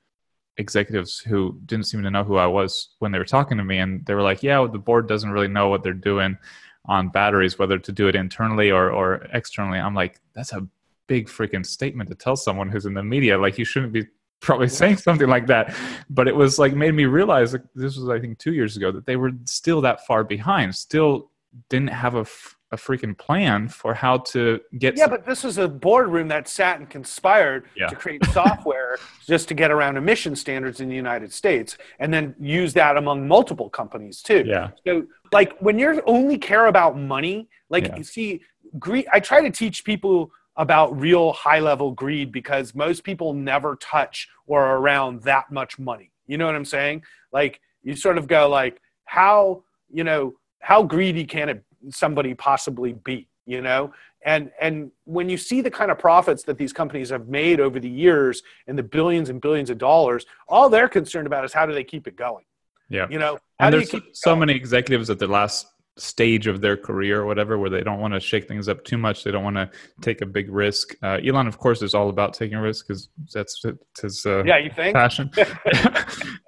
executives 0.56 1.18
who 1.18 1.58
didn't 1.66 1.86
seem 1.86 2.02
to 2.02 2.10
know 2.10 2.24
who 2.24 2.36
I 2.36 2.46
was 2.46 2.90
when 2.98 3.12
they 3.12 3.18
were 3.18 3.24
talking 3.24 3.58
to 3.58 3.64
me, 3.64 3.78
and 3.78 4.04
they 4.06 4.14
were 4.14 4.22
like, 4.22 4.42
"Yeah, 4.42 4.60
well, 4.60 4.68
the 4.68 4.78
board 4.78 5.08
doesn't 5.08 5.30
really 5.30 5.48
know 5.48 5.68
what 5.68 5.82
they're 5.82 5.92
doing 5.92 6.38
on 6.86 7.08
batteries, 7.08 7.58
whether 7.58 7.78
to 7.78 7.92
do 7.92 8.08
it 8.08 8.14
internally 8.14 8.70
or 8.70 8.90
or 8.90 9.26
externally." 9.32 9.78
I'm 9.78 9.94
like, 9.94 10.20
"That's 10.34 10.52
a 10.52 10.66
big 11.06 11.28
freaking 11.28 11.66
statement 11.66 12.08
to 12.10 12.14
tell 12.16 12.36
someone 12.36 12.68
who's 12.70 12.86
in 12.86 12.94
the 12.94 13.02
media. 13.02 13.38
Like, 13.38 13.58
you 13.58 13.64
shouldn't 13.64 13.92
be." 13.92 14.06
probably 14.40 14.68
saying 14.68 14.98
something 14.98 15.28
like 15.28 15.46
that 15.46 15.74
but 16.10 16.28
it 16.28 16.36
was 16.36 16.58
like 16.58 16.74
made 16.74 16.92
me 16.92 17.06
realize 17.06 17.54
like, 17.54 17.62
this 17.74 17.96
was 17.96 18.10
i 18.10 18.20
think 18.20 18.36
two 18.36 18.52
years 18.52 18.76
ago 18.76 18.92
that 18.92 19.06
they 19.06 19.16
were 19.16 19.30
still 19.46 19.80
that 19.80 20.04
far 20.06 20.22
behind 20.22 20.74
still 20.74 21.30
didn't 21.70 21.88
have 21.88 22.14
a 22.14 22.26
a 22.75 22.76
freaking 22.76 23.17
plan 23.17 23.69
for 23.69 23.94
how 23.94 24.19
to 24.19 24.61
get. 24.79 24.97
Yeah, 24.97 25.05
some- 25.05 25.11
but 25.11 25.25
this 25.25 25.44
is 25.44 25.56
a 25.56 25.67
boardroom 25.67 26.29
that 26.29 26.47
sat 26.49 26.79
and 26.81 26.91
conspired 26.91 27.65
yeah. 27.75 27.87
to 27.87 27.97
create 27.97 28.25
software 28.26 28.99
just 29.26 29.49
to 29.49 29.55
get 29.55 29.71
around 29.71 29.97
emission 29.97 30.37
standards 30.37 30.81
in 30.81 30.88
the 30.88 30.94
United 30.94 31.32
States, 31.32 31.79
and 31.99 32.12
then 32.12 32.35
use 32.38 32.75
that 32.75 32.97
among 32.97 33.26
multiple 33.26 33.71
companies 33.71 34.21
too. 34.21 34.44
Yeah. 34.47 34.71
So, 34.87 35.05
like, 35.32 35.56
when 35.61 35.79
you 35.79 36.03
only 36.06 36.37
care 36.37 36.67
about 36.67 36.99
money, 36.99 37.49
like, 37.71 37.87
yeah. 37.87 38.03
see, 38.03 38.43
greed. 38.79 39.06
I 39.12 39.21
try 39.21 39.41
to 39.41 39.50
teach 39.50 39.85
people 39.85 40.31
about 40.56 40.99
real 40.99 41.32
high 41.32 41.61
level 41.61 41.93
greed 41.93 42.31
because 42.31 42.75
most 42.75 43.03
people 43.03 43.32
never 43.32 43.76
touch 43.76 44.29
or 44.47 44.64
are 44.64 44.78
around 44.78 45.23
that 45.23 45.50
much 45.50 45.78
money. 45.78 46.11
You 46.26 46.38
know 46.38 46.47
what 46.47 46.54
I'm 46.54 46.64
saying? 46.64 47.02
Like, 47.33 47.61
you 47.83 47.97
sort 47.97 48.19
of 48.19 48.26
go 48.28 48.49
like, 48.49 48.81
how 49.07 49.62
you 49.93 50.04
know 50.04 50.35
how 50.61 50.83
greedy 50.83 51.25
can 51.25 51.49
it 51.49 51.62
somebody 51.91 52.35
possibly 52.35 52.93
be 52.93 53.29
you 53.47 53.61
know? 53.61 53.93
And 54.25 54.50
and 54.61 54.91
when 55.05 55.29
you 55.29 55.37
see 55.37 55.61
the 55.61 55.71
kind 55.71 55.91
of 55.91 55.99
profits 55.99 56.45
that 56.45 56.57
these 56.57 56.73
companies 56.73 57.11
have 57.11 57.29
made 57.29 57.61
over 57.61 57.79
the 57.79 57.88
years 57.88 58.43
and 58.67 58.79
the 58.79 58.83
billions 58.83 59.29
and 59.29 59.41
billions 59.41 59.71
of 59.71 59.79
dollars 59.79 60.25
all 60.49 60.69
they're 60.69 60.88
concerned 60.88 61.26
about 61.26 61.45
is 61.45 61.53
how 61.53 61.67
do 61.67 61.75
they 61.75 61.85
keep 61.85 62.07
it 62.07 62.17
going? 62.17 62.45
Yeah. 62.88 63.07
You 63.11 63.19
know 63.19 63.38
how 63.59 63.67
and 63.67 63.75
there's 63.75 63.91
so, 63.91 64.00
so 64.12 64.37
many 64.37 64.55
executives 64.55 65.11
at 65.11 65.19
the 65.19 65.26
last 65.26 65.67
stage 65.97 66.49
of 66.49 66.61
their 66.61 66.76
career 66.76 67.21
or 67.21 67.26
whatever 67.26 67.57
where 67.57 67.71
they 67.71 67.83
don't 67.83 68.00
want 68.00 68.14
to 68.14 68.19
shake 68.19 68.49
things 68.49 68.67
up 68.67 68.83
too 68.83 68.99
much. 68.99 69.23
They 69.23 69.31
don't 69.31 69.45
want 69.45 69.57
to 69.57 69.71
take 70.00 70.23
a 70.23 70.26
big 70.26 70.50
risk. 70.50 70.97
Uh, 71.03 71.21
elon 71.25 71.47
of 71.47 71.59
course 71.59 71.83
is 71.83 71.95
all 71.95 72.09
about 72.09 72.33
taking 72.33 72.57
risks 72.57 72.87
because 72.88 73.11
that's 73.33 73.62
his 74.00 74.25
uh, 74.25 74.43
yeah 74.45 74.57
you 74.57 74.71
think? 74.71 74.95
passion. 74.95 75.31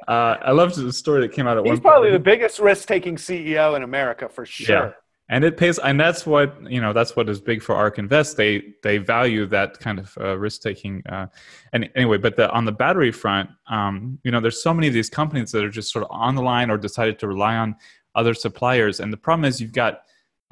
Uh, 0.08 0.36
i 0.40 0.52
loved 0.52 0.76
the 0.76 0.92
story 0.92 1.20
that 1.20 1.32
came 1.32 1.48
out 1.48 1.58
at 1.58 1.64
he's 1.64 1.72
one 1.72 1.80
probably 1.80 2.10
point. 2.10 2.24
the 2.24 2.30
biggest 2.30 2.60
risk-taking 2.60 3.16
ceo 3.16 3.74
in 3.74 3.82
america 3.82 4.28
for 4.28 4.46
sure. 4.46 4.76
yeah 4.76 4.92
and 5.28 5.44
it 5.44 5.56
pays 5.56 5.78
and 5.78 5.98
that's 5.98 6.26
what 6.26 6.56
you 6.70 6.80
know 6.80 6.92
that's 6.92 7.16
what 7.16 7.28
is 7.28 7.40
big 7.40 7.62
for 7.62 7.74
ark 7.74 7.98
invest 7.98 8.36
they 8.36 8.74
they 8.82 8.98
value 8.98 9.46
that 9.46 9.78
kind 9.80 9.98
of 9.98 10.16
uh, 10.20 10.36
risk 10.38 10.62
taking 10.62 11.02
uh, 11.08 11.26
and 11.72 11.88
anyway 11.94 12.16
but 12.16 12.36
the, 12.36 12.50
on 12.50 12.64
the 12.64 12.72
battery 12.72 13.12
front 13.12 13.50
um, 13.68 14.18
you 14.24 14.30
know 14.30 14.40
there's 14.40 14.62
so 14.62 14.72
many 14.72 14.86
of 14.86 14.94
these 14.94 15.10
companies 15.10 15.50
that 15.52 15.64
are 15.64 15.70
just 15.70 15.92
sort 15.92 16.04
of 16.04 16.10
on 16.10 16.34
the 16.34 16.42
line 16.42 16.70
or 16.70 16.78
decided 16.78 17.18
to 17.18 17.26
rely 17.26 17.56
on 17.56 17.74
other 18.14 18.34
suppliers 18.34 19.00
and 19.00 19.12
the 19.12 19.16
problem 19.16 19.44
is 19.44 19.60
you've 19.60 19.72
got 19.72 20.02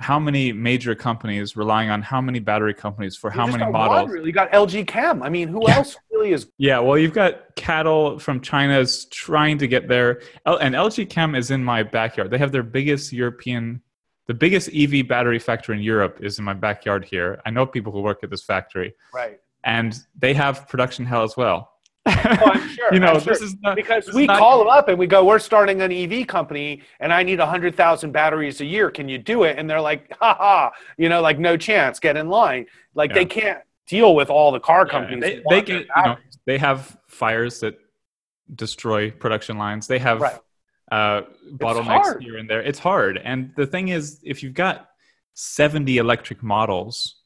how 0.00 0.18
many 0.18 0.52
major 0.52 0.94
companies 0.94 1.56
relying 1.56 1.88
on 1.88 2.02
how 2.02 2.20
many 2.20 2.40
battery 2.40 2.74
companies 2.74 3.16
for 3.16 3.30
you 3.30 3.38
how 3.38 3.46
many 3.46 3.64
models? 3.64 4.10
really. 4.10 4.26
You 4.26 4.32
got 4.32 4.50
LG 4.50 4.88
Chem. 4.88 5.22
I 5.22 5.28
mean, 5.28 5.46
who 5.46 5.62
yeah. 5.68 5.76
else 5.76 5.96
really 6.10 6.32
is? 6.32 6.48
Yeah, 6.58 6.80
well, 6.80 6.98
you've 6.98 7.12
got 7.12 7.54
CATL 7.54 8.20
from 8.20 8.40
China's 8.40 9.04
trying 9.06 9.56
to 9.58 9.68
get 9.68 9.86
there, 9.86 10.20
and 10.46 10.74
LG 10.74 11.08
Chem 11.10 11.36
is 11.36 11.52
in 11.52 11.62
my 11.62 11.84
backyard. 11.84 12.30
They 12.30 12.38
have 12.38 12.50
their 12.50 12.64
biggest 12.64 13.12
European 13.12 13.80
the 14.26 14.34
biggest 14.34 14.70
EV 14.74 15.06
battery 15.06 15.38
factory 15.38 15.76
in 15.76 15.82
Europe 15.82 16.18
is 16.22 16.38
in 16.38 16.44
my 16.44 16.54
backyard 16.54 17.04
here. 17.04 17.40
I 17.44 17.50
know 17.50 17.66
people 17.66 17.92
who 17.92 18.00
work 18.00 18.20
at 18.22 18.30
this 18.30 18.42
factory. 18.42 18.94
Right. 19.12 19.38
And 19.64 19.98
they 20.18 20.34
have 20.34 20.68
production 20.68 21.04
hell 21.04 21.22
as 21.22 21.36
well. 21.36 21.70
oh, 22.06 22.12
I'm 22.12 22.68
sure. 22.68 22.88
you 22.92 23.00
know, 23.00 23.12
I'm 23.12 23.20
sure. 23.20 23.32
this 23.32 23.42
is 23.42 23.56
not, 23.60 23.76
because 23.76 24.12
we 24.12 24.26
not, 24.26 24.38
call 24.38 24.58
them 24.58 24.68
up 24.68 24.88
and 24.88 24.98
we 24.98 25.06
go, 25.06 25.24
"We're 25.24 25.38
starting 25.38 25.80
an 25.80 25.90
EV 25.90 26.26
company, 26.26 26.82
and 27.00 27.10
I 27.10 27.22
need 27.22 27.40
hundred 27.40 27.74
thousand 27.74 28.12
batteries 28.12 28.60
a 28.60 28.66
year. 28.66 28.90
Can 28.90 29.08
you 29.08 29.16
do 29.16 29.44
it?" 29.44 29.58
And 29.58 29.70
they're 29.70 29.80
like, 29.80 30.14
"Ha 30.20 30.34
ha!" 30.34 30.70
You 30.98 31.08
know, 31.08 31.22
like 31.22 31.38
no 31.38 31.56
chance. 31.56 31.98
Get 31.98 32.18
in 32.18 32.28
line. 32.28 32.66
Like 32.94 33.08
yeah. 33.10 33.14
they 33.14 33.24
can't 33.24 33.58
deal 33.86 34.14
with 34.14 34.28
all 34.28 34.52
the 34.52 34.60
car 34.60 34.84
companies. 34.84 35.24
Yeah, 35.24 35.40
they, 35.48 35.60
they 35.60 35.62
get, 35.62 35.80
you 35.96 36.02
know, 36.04 36.16
they 36.44 36.58
have 36.58 36.94
fires 37.08 37.60
that 37.60 37.78
destroy 38.54 39.10
production 39.10 39.56
lines. 39.56 39.86
They 39.86 39.98
have 39.98 40.20
right 40.20 40.38
uh, 40.90 41.22
bottlenecks 41.54 42.20
here 42.20 42.36
and 42.36 42.48
there. 42.48 42.62
It's 42.62 42.78
hard. 42.78 43.18
And 43.22 43.52
the 43.56 43.66
thing 43.66 43.88
is, 43.88 44.20
if 44.22 44.42
you've 44.42 44.54
got 44.54 44.90
70 45.34 45.98
electric 45.98 46.42
models 46.42 47.16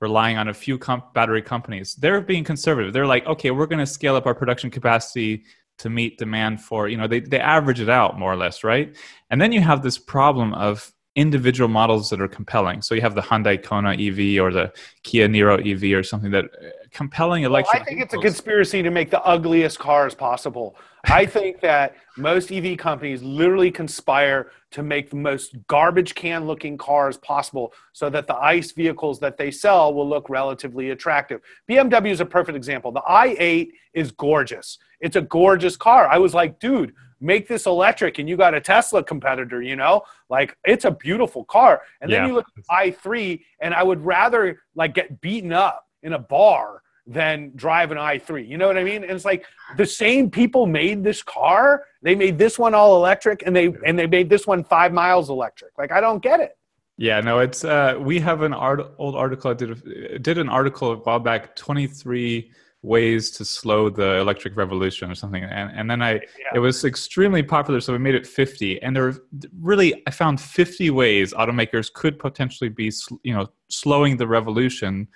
relying 0.00 0.36
on 0.36 0.48
a 0.48 0.54
few 0.54 0.76
comp- 0.76 1.14
battery 1.14 1.40
companies 1.40 1.94
they're 1.94 2.20
being 2.20 2.44
conservative. 2.44 2.92
They're 2.92 3.06
like 3.06 3.26
okay 3.26 3.50
we're 3.50 3.66
going 3.66 3.78
to 3.78 3.86
scale 3.86 4.16
up 4.16 4.26
our 4.26 4.34
production 4.34 4.70
capacity 4.70 5.44
to 5.78 5.90
meet 5.90 6.18
demand 6.18 6.60
for 6.60 6.88
you 6.88 6.96
know 6.96 7.06
they, 7.06 7.20
they 7.20 7.40
average 7.40 7.80
it 7.80 7.88
out 7.88 8.18
more 8.18 8.32
or 8.32 8.36
less 8.36 8.62
right? 8.64 8.94
And 9.30 9.40
then 9.40 9.50
you 9.52 9.60
have 9.60 9.82
this 9.82 9.98
problem 9.98 10.52
of 10.54 10.92
individual 11.16 11.68
models 11.68 12.10
that 12.10 12.20
are 12.20 12.28
compelling. 12.28 12.82
So 12.82 12.94
you 12.94 13.00
have 13.00 13.14
the 13.14 13.22
hyundai 13.22 13.62
kona 13.62 13.92
ev 13.92 14.18
or 14.44 14.50
the 14.52 14.72
kia 15.04 15.28
niro 15.28 15.56
ev 15.64 15.98
or 15.98 16.02
something 16.02 16.32
that 16.32 16.46
uh, 16.46 16.68
compelling 16.90 17.44
electric 17.44 17.74
well, 17.74 17.82
i 17.82 17.84
think 17.84 18.00
it's 18.00 18.14
a 18.14 18.18
conspiracy 18.18 18.82
to 18.82 18.90
make 18.90 19.10
the 19.10 19.22
ugliest 19.22 19.78
cars 19.78 20.14
possible 20.14 20.76
i 21.06 21.24
think 21.26 21.60
that 21.60 21.96
most 22.16 22.50
ev 22.52 22.76
companies 22.76 23.22
literally 23.22 23.70
conspire 23.70 24.50
to 24.70 24.82
make 24.82 25.10
the 25.10 25.16
most 25.16 25.56
garbage 25.68 26.14
can 26.14 26.46
looking 26.46 26.76
cars 26.76 27.16
possible 27.18 27.72
so 27.92 28.10
that 28.10 28.26
the 28.26 28.36
ice 28.36 28.72
vehicles 28.72 29.20
that 29.20 29.36
they 29.36 29.50
sell 29.50 29.92
will 29.94 30.08
look 30.08 30.28
relatively 30.28 30.90
attractive 30.90 31.40
bmw 31.68 32.10
is 32.10 32.20
a 32.20 32.26
perfect 32.26 32.56
example 32.56 32.90
the 32.92 33.02
i8 33.02 33.68
is 33.92 34.10
gorgeous 34.12 34.78
it's 35.00 35.16
a 35.16 35.22
gorgeous 35.22 35.76
car 35.76 36.08
i 36.08 36.18
was 36.18 36.34
like 36.34 36.58
dude 36.58 36.92
make 37.24 37.48
this 37.48 37.66
electric 37.66 38.18
and 38.18 38.28
you 38.28 38.36
got 38.36 38.54
a 38.54 38.60
Tesla 38.60 39.02
competitor, 39.02 39.62
you 39.62 39.76
know? 39.76 40.02
Like 40.28 40.56
it's 40.64 40.84
a 40.84 40.90
beautiful 40.90 41.44
car. 41.44 41.82
And 42.00 42.12
then 42.12 42.22
yeah. 42.22 42.26
you 42.28 42.34
look 42.34 42.46
at 42.56 42.64
i3 42.70 43.40
and 43.60 43.74
I 43.74 43.82
would 43.82 44.04
rather 44.04 44.60
like 44.74 44.94
get 44.94 45.20
beaten 45.20 45.52
up 45.52 45.86
in 46.02 46.12
a 46.12 46.18
bar 46.18 46.82
than 47.06 47.52
drive 47.54 47.90
an 47.90 47.98
i3. 47.98 48.48
You 48.48 48.56
know 48.56 48.66
what 48.66 48.78
I 48.78 48.84
mean? 48.84 49.02
And 49.02 49.12
it's 49.12 49.24
like 49.24 49.44
the 49.76 49.86
same 49.86 50.30
people 50.30 50.66
made 50.66 51.04
this 51.04 51.22
car. 51.22 51.84
They 52.02 52.14
made 52.14 52.38
this 52.38 52.58
one 52.58 52.74
all 52.74 52.96
electric 52.96 53.42
and 53.46 53.54
they 53.54 53.74
and 53.86 53.98
they 53.98 54.06
made 54.06 54.30
this 54.30 54.46
one 54.46 54.64
5 54.64 54.92
miles 54.92 55.30
electric. 55.30 55.72
Like 55.78 55.92
I 55.92 56.00
don't 56.00 56.22
get 56.22 56.40
it. 56.40 56.56
Yeah, 56.96 57.20
no, 57.20 57.40
it's 57.40 57.64
uh 57.64 57.96
we 58.00 58.20
have 58.20 58.42
an 58.42 58.54
art, 58.54 58.80
old 58.98 59.16
article 59.16 59.50
I 59.50 59.54
did 59.54 60.22
did 60.22 60.38
an 60.38 60.48
article 60.48 60.92
a 60.92 60.96
while 60.96 61.18
back 61.18 61.56
23 61.56 62.50
ways 62.84 63.30
to 63.30 63.44
slow 63.46 63.88
the 63.88 64.18
electric 64.18 64.56
revolution 64.56 65.10
or 65.10 65.14
something 65.14 65.42
and, 65.42 65.70
and 65.74 65.90
then 65.90 66.02
i 66.02 66.12
yeah. 66.12 66.20
it 66.54 66.58
was 66.58 66.84
extremely 66.84 67.42
popular 67.42 67.80
so 67.80 67.94
we 67.94 67.98
made 67.98 68.14
it 68.14 68.26
50 68.26 68.82
and 68.82 68.94
there 68.94 69.14
really 69.58 70.02
i 70.06 70.10
found 70.10 70.38
50 70.38 70.90
ways 70.90 71.32
automakers 71.32 71.90
could 71.90 72.18
potentially 72.18 72.68
be 72.68 72.92
you 73.22 73.32
know 73.32 73.46
slowing 73.70 74.18
the 74.18 74.26
revolution 74.26 75.08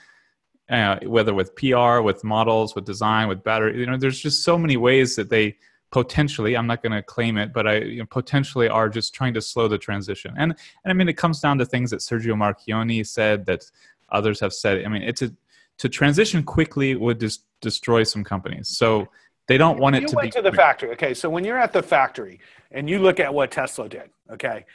uh, 0.70 0.98
whether 1.04 1.34
with 1.34 1.54
pr 1.54 2.00
with 2.00 2.22
models 2.24 2.74
with 2.74 2.84
design 2.84 3.28
with 3.28 3.42
battery 3.42 3.78
you 3.78 3.86
know 3.86 3.96
there's 3.96 4.20
just 4.20 4.42
so 4.42 4.58
many 4.58 4.76
ways 4.76 5.16
that 5.16 5.30
they 5.30 5.56
potentially 5.90 6.56
i'm 6.56 6.66
not 6.66 6.82
going 6.82 6.92
to 6.92 7.02
claim 7.02 7.38
it 7.38 7.52
but 7.52 7.66
i 7.66 7.78
you 7.78 7.98
know, 7.98 8.06
potentially 8.06 8.68
are 8.68 8.88
just 8.88 9.14
trying 9.14 9.32
to 9.32 9.40
slow 9.40 9.68
the 9.68 9.78
transition 9.78 10.34
and 10.36 10.54
and 10.84 10.90
i 10.90 10.92
mean 10.92 11.08
it 11.08 11.16
comes 11.16 11.40
down 11.40 11.56
to 11.56 11.64
things 11.64 11.90
that 11.90 12.00
sergio 12.00 12.34
marchionne 12.34 13.06
said 13.06 13.46
that 13.46 13.64
others 14.10 14.38
have 14.38 14.52
said 14.52 14.84
i 14.84 14.88
mean 14.88 15.02
it's 15.02 15.22
a 15.22 15.30
to 15.78 15.88
transition 15.88 16.42
quickly 16.42 16.94
would 16.94 17.20
just 17.20 17.44
destroy 17.60 18.02
some 18.02 18.22
companies. 18.22 18.68
So 18.68 19.08
they 19.46 19.56
don't 19.56 19.78
want 19.78 19.96
it 19.96 20.02
you 20.02 20.08
to 20.08 20.16
went 20.16 20.34
be 20.34 20.42
to 20.42 20.42
the 20.42 20.52
factory. 20.52 20.90
Okay, 20.90 21.14
so 21.14 21.30
when 21.30 21.44
you're 21.44 21.58
at 21.58 21.72
the 21.72 21.82
factory 21.82 22.40
and 22.70 22.90
you 22.90 22.98
look 22.98 23.18
at 23.18 23.32
what 23.32 23.50
Tesla 23.50 23.88
did, 23.88 24.10
okay, 24.30 24.66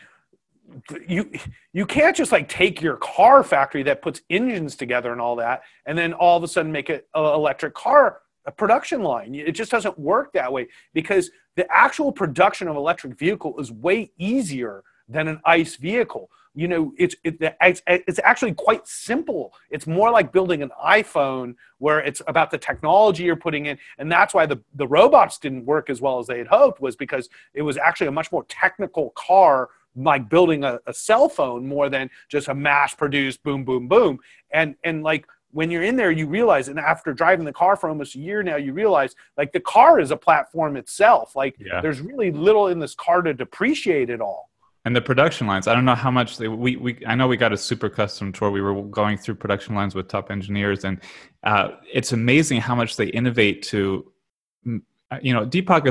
you 1.07 1.31
you 1.73 1.85
can't 1.85 2.15
just 2.15 2.31
like 2.31 2.47
take 2.49 2.81
your 2.81 2.97
car 2.97 3.43
factory 3.43 3.83
that 3.83 4.01
puts 4.01 4.21
engines 4.29 4.75
together 4.75 5.11
and 5.11 5.21
all 5.21 5.35
that, 5.35 5.63
and 5.85 5.97
then 5.97 6.13
all 6.13 6.37
of 6.37 6.43
a 6.43 6.47
sudden 6.47 6.71
make 6.71 6.89
it 6.89 7.07
an 7.13 7.23
electric 7.25 7.73
car 7.73 8.21
a 8.45 8.51
production 8.51 9.03
line. 9.03 9.33
It 9.35 9.53
just 9.53 9.71
doesn't 9.71 9.97
work 9.97 10.33
that 10.33 10.51
way 10.51 10.67
because 10.93 11.31
the 11.55 11.65
actual 11.71 12.11
production 12.11 12.67
of 12.67 12.75
electric 12.75 13.17
vehicle 13.17 13.57
is 13.59 13.71
way 13.71 14.11
easier 14.17 14.83
than 15.07 15.27
an 15.27 15.39
ICE 15.45 15.75
vehicle 15.77 16.29
you 16.55 16.67
know 16.67 16.93
it's 16.97 17.15
it, 17.23 17.37
it's 17.61 17.81
it's 17.87 18.19
actually 18.23 18.53
quite 18.53 18.87
simple 18.87 19.53
it's 19.69 19.87
more 19.87 20.11
like 20.11 20.31
building 20.31 20.61
an 20.61 20.71
iphone 20.85 21.55
where 21.79 21.99
it's 21.99 22.21
about 22.27 22.51
the 22.51 22.57
technology 22.57 23.23
you're 23.23 23.35
putting 23.35 23.65
in 23.65 23.77
and 23.97 24.11
that's 24.11 24.33
why 24.33 24.45
the 24.45 24.59
the 24.75 24.87
robots 24.87 25.39
didn't 25.39 25.65
work 25.65 25.89
as 25.89 25.99
well 25.99 26.19
as 26.19 26.27
they 26.27 26.37
had 26.37 26.47
hoped 26.47 26.79
was 26.79 26.95
because 26.95 27.29
it 27.53 27.61
was 27.61 27.77
actually 27.77 28.07
a 28.07 28.11
much 28.11 28.31
more 28.31 28.45
technical 28.45 29.11
car 29.11 29.69
like 29.95 30.29
building 30.29 30.63
a, 30.63 30.79
a 30.87 30.93
cell 30.93 31.29
phone 31.29 31.67
more 31.67 31.89
than 31.89 32.09
just 32.29 32.47
a 32.47 32.55
mass 32.55 32.93
produced 32.93 33.43
boom 33.43 33.63
boom 33.63 33.87
boom. 33.87 34.19
And 34.51 34.75
and 34.83 35.03
like 35.03 35.25
when 35.51 35.69
you're 35.69 35.83
in 35.83 35.95
there 35.95 36.11
you 36.11 36.27
realize 36.27 36.67
and 36.67 36.79
after 36.79 37.13
driving 37.13 37.45
the 37.45 37.53
car 37.53 37.75
for 37.75 37.87
almost 37.87 38.15
a 38.15 38.19
year 38.19 38.41
now 38.41 38.55
you 38.55 38.73
realize 38.73 39.15
like 39.37 39.51
the 39.51 39.59
car 39.59 39.99
is 39.99 40.11
a 40.11 40.17
platform 40.17 40.77
itself. 40.77 41.35
Like 41.35 41.55
yeah. 41.59 41.81
there's 41.81 42.01
really 42.01 42.31
little 42.31 42.67
in 42.67 42.79
this 42.79 42.95
car 42.95 43.21
to 43.21 43.33
depreciate 43.33 44.09
it 44.09 44.21
all. 44.21 44.49
And 44.85 44.95
the 44.95 45.01
production 45.01 45.47
lines 45.47 45.67
i 45.67 45.73
don't 45.73 45.85
know 45.85 45.95
how 45.95 46.11
much 46.11 46.37
they 46.37 46.47
we, 46.47 46.75
we 46.75 47.05
i 47.05 47.15
know 47.15 47.27
we 47.27 47.37
got 47.37 47.53
a 47.53 47.57
super 47.57 47.89
custom 47.89 48.31
tour. 48.31 48.51
We 48.51 48.61
were 48.61 48.81
going 48.81 49.17
through 49.17 49.35
production 49.35 49.75
lines 49.75 49.95
with 49.95 50.07
top 50.07 50.31
engineers. 50.31 50.83
And 50.85 50.99
uh, 51.43 51.71
it's 51.91 52.13
amazing 52.13 52.61
how 52.61 52.75
much 52.75 52.95
they 52.95 53.07
innovate 53.07 53.63
to 53.63 54.11
you 55.21 55.33
know 55.33 55.45
deepak 55.45 55.83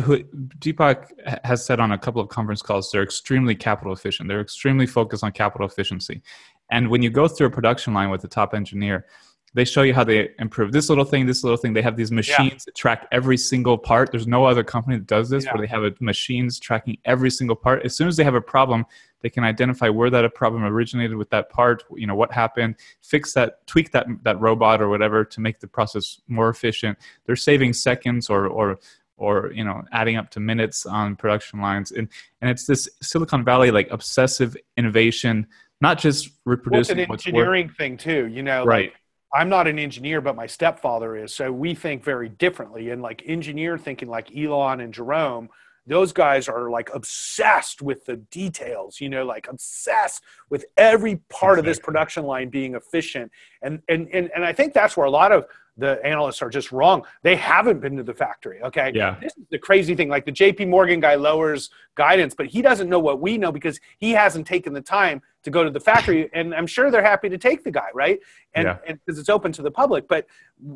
deepak 0.58 1.10
has 1.44 1.64
said 1.64 1.80
on 1.80 1.92
a 1.92 1.98
couple 1.98 2.20
of 2.20 2.28
conference 2.28 2.62
calls 2.62 2.90
they're 2.90 3.02
extremely 3.02 3.54
capital 3.54 3.92
efficient 3.92 4.28
they're 4.28 4.40
extremely 4.40 4.86
focused 4.86 5.22
on 5.22 5.32
capital 5.32 5.66
efficiency 5.66 6.22
and 6.70 6.88
when 6.88 7.02
you 7.02 7.10
go 7.10 7.28
through 7.28 7.46
a 7.46 7.50
production 7.50 7.92
line 7.92 8.10
with 8.10 8.22
the 8.22 8.28
top 8.28 8.54
engineer 8.54 9.06
they 9.54 9.64
show 9.64 9.82
you 9.82 9.92
how 9.92 10.04
they 10.04 10.30
improve 10.38 10.72
this 10.72 10.88
little 10.88 11.04
thing, 11.04 11.26
this 11.26 11.44
little 11.44 11.58
thing. 11.58 11.74
They 11.74 11.82
have 11.82 11.96
these 11.96 12.10
machines 12.10 12.52
yeah. 12.52 12.58
that 12.66 12.74
track 12.74 13.06
every 13.12 13.36
single 13.36 13.76
part. 13.76 14.10
There's 14.10 14.26
no 14.26 14.46
other 14.46 14.64
company 14.64 14.96
that 14.96 15.06
does 15.06 15.28
this 15.28 15.44
yeah. 15.44 15.52
where 15.52 15.60
they 15.60 15.66
have 15.68 15.84
a, 15.84 15.92
machines 16.00 16.58
tracking 16.58 16.96
every 17.04 17.30
single 17.30 17.56
part. 17.56 17.84
As 17.84 17.94
soon 17.94 18.08
as 18.08 18.16
they 18.16 18.24
have 18.24 18.34
a 18.34 18.40
problem, 18.40 18.86
they 19.20 19.28
can 19.28 19.44
identify 19.44 19.88
where 19.88 20.08
that 20.10 20.34
problem 20.34 20.64
originated 20.64 21.16
with 21.16 21.28
that 21.30 21.50
part. 21.50 21.84
You 21.94 22.06
know 22.06 22.14
what 22.14 22.32
happened, 22.32 22.76
fix 23.02 23.34
that, 23.34 23.66
tweak 23.66 23.92
that 23.92 24.06
that 24.22 24.40
robot 24.40 24.80
or 24.80 24.88
whatever 24.88 25.24
to 25.24 25.40
make 25.40 25.60
the 25.60 25.68
process 25.68 26.20
more 26.28 26.48
efficient. 26.48 26.98
They're 27.26 27.36
saving 27.36 27.74
seconds 27.74 28.30
or 28.30 28.46
or 28.46 28.78
or 29.22 29.52
you 29.52 29.64
know 29.64 29.82
adding 29.92 30.16
up 30.16 30.30
to 30.30 30.40
minutes 30.40 30.84
on 30.84 31.16
production 31.16 31.60
lines 31.60 31.92
and 31.92 32.08
and 32.40 32.50
it's 32.50 32.66
this 32.66 32.88
silicon 33.00 33.44
valley 33.44 33.70
like 33.70 33.88
obsessive 33.90 34.56
innovation 34.76 35.46
not 35.80 35.98
just 35.98 36.30
reproducing 36.44 36.96
well, 36.96 37.14
it's 37.14 37.26
an 37.26 37.34
engineering 37.34 37.68
thing 37.78 37.96
too 37.96 38.26
you 38.26 38.42
know 38.42 38.64
right 38.64 38.90
like, 38.90 38.96
I'm 39.34 39.48
not 39.48 39.66
an 39.66 39.78
engineer, 39.78 40.20
but 40.20 40.36
my 40.36 40.46
stepfather 40.46 41.16
is. 41.16 41.34
So 41.34 41.50
we 41.50 41.74
think 41.74 42.04
very 42.04 42.28
differently. 42.28 42.90
And 42.90 43.00
like 43.00 43.22
engineer 43.24 43.78
thinking 43.78 44.08
like 44.08 44.36
Elon 44.36 44.80
and 44.80 44.92
Jerome, 44.92 45.48
those 45.86 46.12
guys 46.12 46.48
are 46.48 46.70
like 46.70 46.90
obsessed 46.94 47.82
with 47.82 48.04
the 48.04 48.16
details, 48.16 49.00
you 49.00 49.08
know, 49.08 49.24
like 49.24 49.48
obsessed 49.48 50.22
with 50.48 50.64
every 50.76 51.16
part 51.28 51.58
exactly. 51.58 51.58
of 51.58 51.64
this 51.64 51.78
production 51.80 52.24
line 52.24 52.48
being 52.48 52.74
efficient. 52.74 53.30
And, 53.62 53.82
and, 53.88 54.08
and, 54.12 54.30
and 54.34 54.44
I 54.44 54.52
think 54.52 54.74
that's 54.74 54.96
where 54.96 55.06
a 55.06 55.10
lot 55.10 55.32
of 55.32 55.46
the 55.78 56.04
analysts 56.04 56.42
are 56.42 56.50
just 56.50 56.70
wrong. 56.70 57.02
They 57.22 57.34
haven't 57.34 57.80
been 57.80 57.96
to 57.96 58.02
the 58.02 58.12
factory. 58.12 58.62
Okay. 58.62 58.92
Yeah. 58.94 59.16
This 59.20 59.32
is 59.36 59.44
the 59.50 59.58
crazy 59.58 59.94
thing. 59.94 60.08
Like 60.08 60.26
the 60.26 60.32
JP 60.32 60.68
Morgan 60.68 61.00
guy 61.00 61.14
lowers 61.14 61.70
guidance, 61.94 62.34
but 62.34 62.46
he 62.46 62.60
doesn't 62.60 62.90
know 62.90 62.98
what 62.98 63.20
we 63.20 63.38
know 63.38 63.50
because 63.50 63.80
he 63.98 64.10
hasn't 64.12 64.46
taken 64.46 64.74
the 64.74 64.82
time 64.82 65.22
to 65.44 65.50
go 65.50 65.64
to 65.64 65.70
the 65.70 65.80
factory. 65.80 66.30
And 66.34 66.54
I'm 66.54 66.66
sure 66.66 66.90
they're 66.90 67.02
happy 67.02 67.28
to 67.30 67.38
take 67.38 67.64
the 67.64 67.70
guy, 67.70 67.88
right? 67.94 68.18
And 68.54 68.66
because 68.84 69.16
yeah. 69.16 69.20
it's 69.20 69.28
open 69.28 69.50
to 69.52 69.62
the 69.62 69.70
public. 69.70 70.08
But 70.08 70.26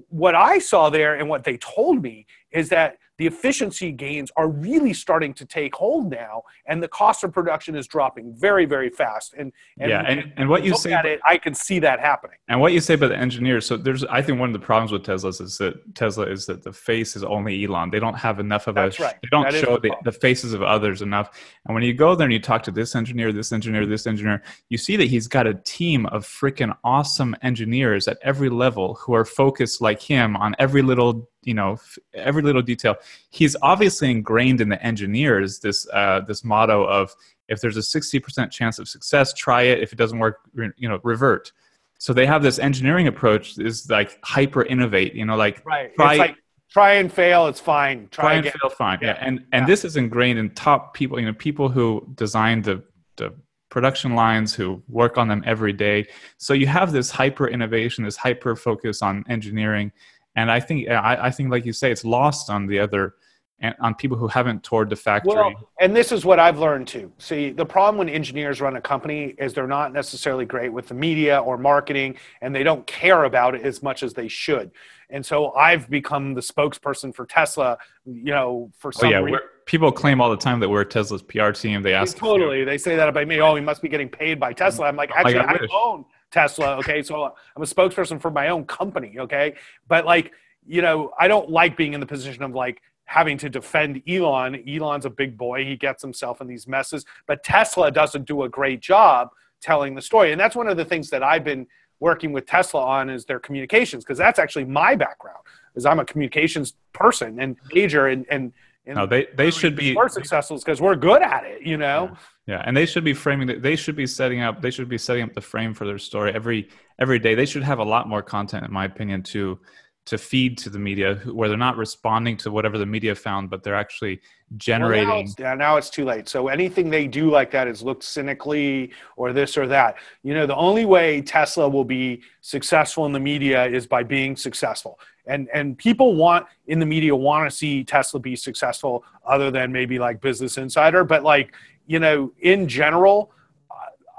what 0.08 0.34
I 0.34 0.58
saw 0.58 0.88
there 0.90 1.14
and 1.16 1.28
what 1.28 1.44
they 1.44 1.58
told 1.58 2.02
me 2.02 2.26
is 2.50 2.70
that 2.70 2.98
the 3.18 3.26
efficiency 3.26 3.92
gains 3.92 4.30
are 4.36 4.48
really 4.48 4.92
starting 4.92 5.32
to 5.34 5.44
take 5.44 5.74
hold 5.74 6.10
now, 6.10 6.42
and 6.66 6.82
the 6.82 6.88
cost 6.88 7.24
of 7.24 7.32
production 7.32 7.74
is 7.74 7.86
dropping 7.86 8.34
very, 8.34 8.64
very 8.66 8.90
fast. 8.90 9.34
And, 9.34 9.52
and 9.78 9.90
yeah, 9.90 10.02
and, 10.02 10.32
and 10.36 10.48
what 10.48 10.64
you 10.64 10.76
say 10.76 10.92
at 10.92 11.06
it, 11.06 11.20
I 11.24 11.38
can 11.38 11.54
see 11.54 11.78
that 11.80 12.00
happening. 12.00 12.36
And 12.48 12.60
what 12.60 12.72
you 12.72 12.80
say 12.80 12.94
about 12.94 13.08
the 13.08 13.16
engineers, 13.16 13.66
so 13.66 13.76
there's, 13.76 14.04
I 14.04 14.22
think 14.22 14.38
one 14.38 14.48
of 14.48 14.52
the 14.52 14.64
problems 14.64 14.92
with 14.92 15.04
Tesla 15.04 15.30
is 15.30 15.58
that 15.58 15.94
Tesla 15.94 16.26
is 16.26 16.46
that 16.46 16.62
the 16.62 16.72
face 16.72 17.16
is 17.16 17.24
only 17.24 17.64
Elon. 17.64 17.90
They 17.90 18.00
don't 18.00 18.14
have 18.14 18.40
enough 18.40 18.66
of 18.66 18.74
That's 18.74 18.98
a, 18.98 19.02
right. 19.02 19.16
they 19.22 19.28
don't 19.30 19.50
that 19.50 19.54
show 19.54 19.78
the, 19.78 19.94
the 20.04 20.12
faces 20.12 20.52
of 20.52 20.62
others 20.62 21.02
enough. 21.02 21.30
And 21.66 21.74
when 21.74 21.82
you 21.82 21.94
go 21.94 22.14
there 22.14 22.24
and 22.24 22.32
you 22.32 22.40
talk 22.40 22.62
to 22.64 22.70
this 22.70 22.94
engineer, 22.94 23.32
this 23.32 23.52
engineer, 23.52 23.86
this 23.86 24.06
engineer, 24.06 24.42
you 24.68 24.78
see 24.78 24.96
that 24.96 25.08
he's 25.08 25.28
got 25.28 25.46
a 25.46 25.54
team 25.54 26.06
of 26.06 26.26
freaking 26.26 26.76
awesome 26.84 27.34
engineers 27.42 28.08
at 28.08 28.18
every 28.22 28.48
level 28.48 28.94
who 28.94 29.14
are 29.14 29.24
focused 29.24 29.80
like 29.80 30.00
him 30.00 30.36
on 30.36 30.54
every 30.58 30.82
little 30.82 31.28
you 31.46 31.54
know 31.54 31.78
every 32.12 32.42
little 32.42 32.60
detail. 32.60 32.96
He's 33.30 33.56
obviously 33.62 34.10
ingrained 34.10 34.60
in 34.60 34.68
the 34.68 34.82
engineers 34.84 35.60
this 35.60 35.88
uh, 35.92 36.20
this 36.20 36.44
motto 36.44 36.84
of 36.84 37.14
if 37.48 37.60
there's 37.60 37.76
a 37.76 37.80
60% 37.80 38.50
chance 38.50 38.78
of 38.78 38.88
success 38.88 39.32
try 39.32 39.62
it. 39.62 39.80
If 39.80 39.92
it 39.92 39.96
doesn't 39.96 40.18
work 40.18 40.40
you 40.54 40.88
know 40.88 41.00
revert. 41.02 41.52
So 41.98 42.12
they 42.12 42.26
have 42.26 42.42
this 42.42 42.58
engineering 42.58 43.06
approach 43.06 43.58
is 43.58 43.88
like 43.88 44.18
hyper 44.22 44.64
innovate 44.64 45.14
you 45.14 45.24
know 45.24 45.36
like 45.36 45.64
right. 45.64 45.94
try, 45.94 46.12
it's 46.12 46.18
like 46.18 46.36
try 46.68 46.92
and 46.94 47.10
fail 47.10 47.46
it's 47.46 47.60
fine. 47.60 48.08
Try, 48.10 48.24
try 48.24 48.34
and 48.34 48.44
fail 48.46 48.70
fine. 48.70 48.98
Yeah, 49.00 49.08
yeah. 49.08 49.26
and 49.26 49.38
and 49.52 49.62
yeah. 49.62 49.66
this 49.66 49.84
is 49.84 49.96
ingrained 49.96 50.38
in 50.38 50.50
top 50.50 50.94
people 50.94 51.18
you 51.18 51.26
know 51.26 51.32
people 51.34 51.68
who 51.68 52.06
design 52.16 52.60
the 52.62 52.82
the 53.16 53.32
production 53.68 54.14
lines 54.14 54.54
who 54.54 54.82
work 54.88 55.18
on 55.18 55.28
them 55.28 55.42
every 55.44 55.72
day. 55.72 56.06
So 56.38 56.54
you 56.54 56.66
have 56.66 56.92
this 56.92 57.10
hyper 57.10 57.48
innovation 57.48 58.04
this 58.04 58.16
hyper 58.16 58.56
focus 58.56 59.02
on 59.02 59.24
engineering 59.28 59.92
and 60.36 60.50
I 60.50 60.60
think 60.60 60.88
I, 60.88 61.26
I 61.26 61.30
think 61.30 61.50
like 61.50 61.64
you 61.64 61.72
say, 61.72 61.90
it's 61.90 62.04
lost 62.04 62.50
on 62.50 62.66
the 62.66 62.78
other 62.78 63.14
and 63.60 63.74
on 63.80 63.94
people 63.94 64.18
who 64.18 64.28
haven't 64.28 64.62
toured 64.62 64.90
the 64.90 64.96
factory. 64.96 65.34
Well, 65.34 65.70
and 65.80 65.96
this 65.96 66.12
is 66.12 66.26
what 66.26 66.38
I've 66.38 66.58
learned 66.58 66.88
too. 66.88 67.10
See, 67.18 67.50
the 67.50 67.64
problem 67.64 67.96
when 67.96 68.08
engineers 68.08 68.60
run 68.60 68.76
a 68.76 68.80
company 68.80 69.34
is 69.38 69.54
they're 69.54 69.66
not 69.66 69.94
necessarily 69.94 70.44
great 70.44 70.70
with 70.70 70.88
the 70.88 70.94
media 70.94 71.38
or 71.38 71.56
marketing, 71.56 72.16
and 72.42 72.54
they 72.54 72.62
don't 72.62 72.86
care 72.86 73.24
about 73.24 73.54
it 73.54 73.62
as 73.62 73.82
much 73.82 74.02
as 74.02 74.12
they 74.12 74.28
should. 74.28 74.70
And 75.08 75.24
so 75.24 75.52
I've 75.52 75.88
become 75.88 76.34
the 76.34 76.42
spokesperson 76.42 77.14
for 77.14 77.24
Tesla. 77.24 77.78
You 78.04 78.32
know, 78.32 78.70
for 78.78 78.88
oh 78.88 79.00
some 79.00 79.10
yeah, 79.10 79.20
reason. 79.20 79.40
people 79.64 79.90
claim 79.90 80.20
all 80.20 80.30
the 80.30 80.36
time 80.36 80.60
that 80.60 80.68
we're 80.68 80.84
Tesla's 80.84 81.22
PR 81.22 81.50
team. 81.50 81.82
They 81.82 81.94
ask 81.94 82.16
totally. 82.16 82.62
They 82.64 82.76
say 82.76 82.94
that 82.96 83.08
about 83.08 83.26
me. 83.26 83.40
Oh, 83.40 83.54
he 83.54 83.62
must 83.62 83.80
be 83.80 83.88
getting 83.88 84.10
paid 84.10 84.38
by 84.38 84.52
Tesla. 84.52 84.86
I'm 84.86 84.96
like, 84.96 85.10
oh, 85.12 85.22
like, 85.22 85.34
actually, 85.34 85.46
I 85.46 85.52
I 85.52 85.62
wish. 85.62 85.70
own 85.72 86.04
Tesla. 86.36 86.76
Okay, 86.76 87.02
so 87.02 87.34
I'm 87.56 87.62
a 87.62 87.66
spokesperson 87.66 88.20
for 88.20 88.30
my 88.30 88.48
own 88.48 88.64
company. 88.66 89.16
Okay, 89.18 89.54
but 89.88 90.04
like, 90.04 90.32
you 90.66 90.82
know, 90.82 91.12
I 91.18 91.28
don't 91.28 91.50
like 91.50 91.76
being 91.76 91.94
in 91.94 92.00
the 92.00 92.06
position 92.06 92.42
of 92.42 92.54
like 92.54 92.82
having 93.06 93.38
to 93.38 93.48
defend 93.48 94.02
Elon. 94.06 94.62
Elon's 94.68 95.06
a 95.06 95.10
big 95.10 95.38
boy. 95.38 95.64
He 95.64 95.76
gets 95.76 96.02
himself 96.02 96.40
in 96.40 96.46
these 96.46 96.66
messes, 96.66 97.06
but 97.26 97.42
Tesla 97.42 97.90
doesn't 97.90 98.26
do 98.26 98.42
a 98.42 98.48
great 98.48 98.80
job 98.80 99.30
telling 99.62 99.94
the 99.94 100.02
story. 100.02 100.32
And 100.32 100.40
that's 100.40 100.54
one 100.54 100.68
of 100.68 100.76
the 100.76 100.84
things 100.84 101.08
that 101.10 101.22
I've 101.22 101.44
been 101.44 101.66
working 102.00 102.32
with 102.32 102.44
Tesla 102.44 102.84
on 102.84 103.08
is 103.08 103.24
their 103.24 103.40
communications 103.40 104.04
because 104.04 104.18
that's 104.18 104.38
actually 104.38 104.66
my 104.66 104.94
background. 104.94 105.38
Is 105.74 105.86
I'm 105.86 106.00
a 106.00 106.04
communications 106.04 106.74
person 106.92 107.40
and 107.40 107.56
major 107.72 108.08
and 108.08 108.26
and. 108.30 108.52
and 108.86 108.96
No, 108.96 109.06
they 109.06 109.28
they 109.36 109.50
should 109.50 109.76
be 109.76 109.94
we're 109.94 110.08
successful 110.08 110.58
because 110.58 110.80
we're 110.80 110.96
good 110.96 111.22
at 111.22 111.44
it, 111.44 111.62
you 111.62 111.78
know. 111.78 112.10
Yeah, 112.10 112.16
and 112.64 112.76
they 112.76 112.86
should 112.86 113.04
be 113.04 113.12
framing. 113.12 113.60
They 113.60 113.76
should 113.76 113.96
be 113.96 114.06
setting 114.06 114.40
up. 114.40 114.62
They 114.62 114.70
should 114.70 114.88
be 114.88 114.98
setting 114.98 115.24
up 115.24 115.34
the 115.34 115.40
frame 115.40 115.74
for 115.74 115.84
their 115.84 115.98
story 115.98 116.32
every 116.32 116.68
every 116.98 117.18
day. 117.18 117.34
They 117.34 117.46
should 117.46 117.64
have 117.64 117.80
a 117.80 117.84
lot 117.84 118.08
more 118.08 118.22
content, 118.22 118.64
in 118.64 118.72
my 118.72 118.84
opinion, 118.84 119.22
to 119.24 119.58
to 120.06 120.16
feed 120.16 120.56
to 120.56 120.70
the 120.70 120.78
media, 120.78 121.16
where 121.26 121.48
they're 121.48 121.58
not 121.58 121.76
responding 121.76 122.36
to 122.38 122.50
whatever 122.52 122.78
the 122.78 122.86
media 122.86 123.14
found, 123.14 123.50
but 123.50 123.62
they're 123.64 123.74
actually 123.74 124.14
Well, 124.14 124.54
now 124.54 124.58
generating. 124.58 125.18
it's, 125.24 125.34
yeah, 125.38 125.54
now 125.54 125.76
it's 125.76 125.90
too 125.90 126.04
late. 126.04 126.28
So 126.28 126.46
anything 126.46 126.90
they 126.90 127.08
do 127.08 127.28
like 127.28 127.50
that 127.50 127.66
is 127.66 127.82
looked 127.82 128.04
cynically 128.04 128.92
or 129.16 129.32
this 129.32 129.58
or 129.58 129.66
that. 129.66 129.96
You 130.22 130.34
know, 130.34 130.46
the 130.46 130.54
only 130.54 130.84
way 130.84 131.22
Tesla 131.22 131.68
will 131.68 131.84
be 131.84 132.22
successful 132.40 133.04
in 133.06 133.12
the 133.12 133.20
media 133.20 133.66
is 133.66 133.88
by 133.88 134.04
being 134.04 134.36
successful. 134.36 135.00
And 135.26 135.48
and 135.52 135.76
people 135.76 136.14
want 136.14 136.46
in 136.68 136.78
the 136.78 136.86
media 136.86 137.14
want 137.16 137.50
to 137.50 137.56
see 137.56 137.82
Tesla 137.82 138.20
be 138.20 138.36
successful, 138.36 139.04
other 139.26 139.50
than 139.50 139.72
maybe 139.72 139.98
like 139.98 140.20
Business 140.20 140.56
Insider. 140.56 141.02
But 141.02 141.24
like 141.24 141.52
you 141.88 141.98
know, 141.98 142.32
in 142.40 142.68
general, 142.68 143.32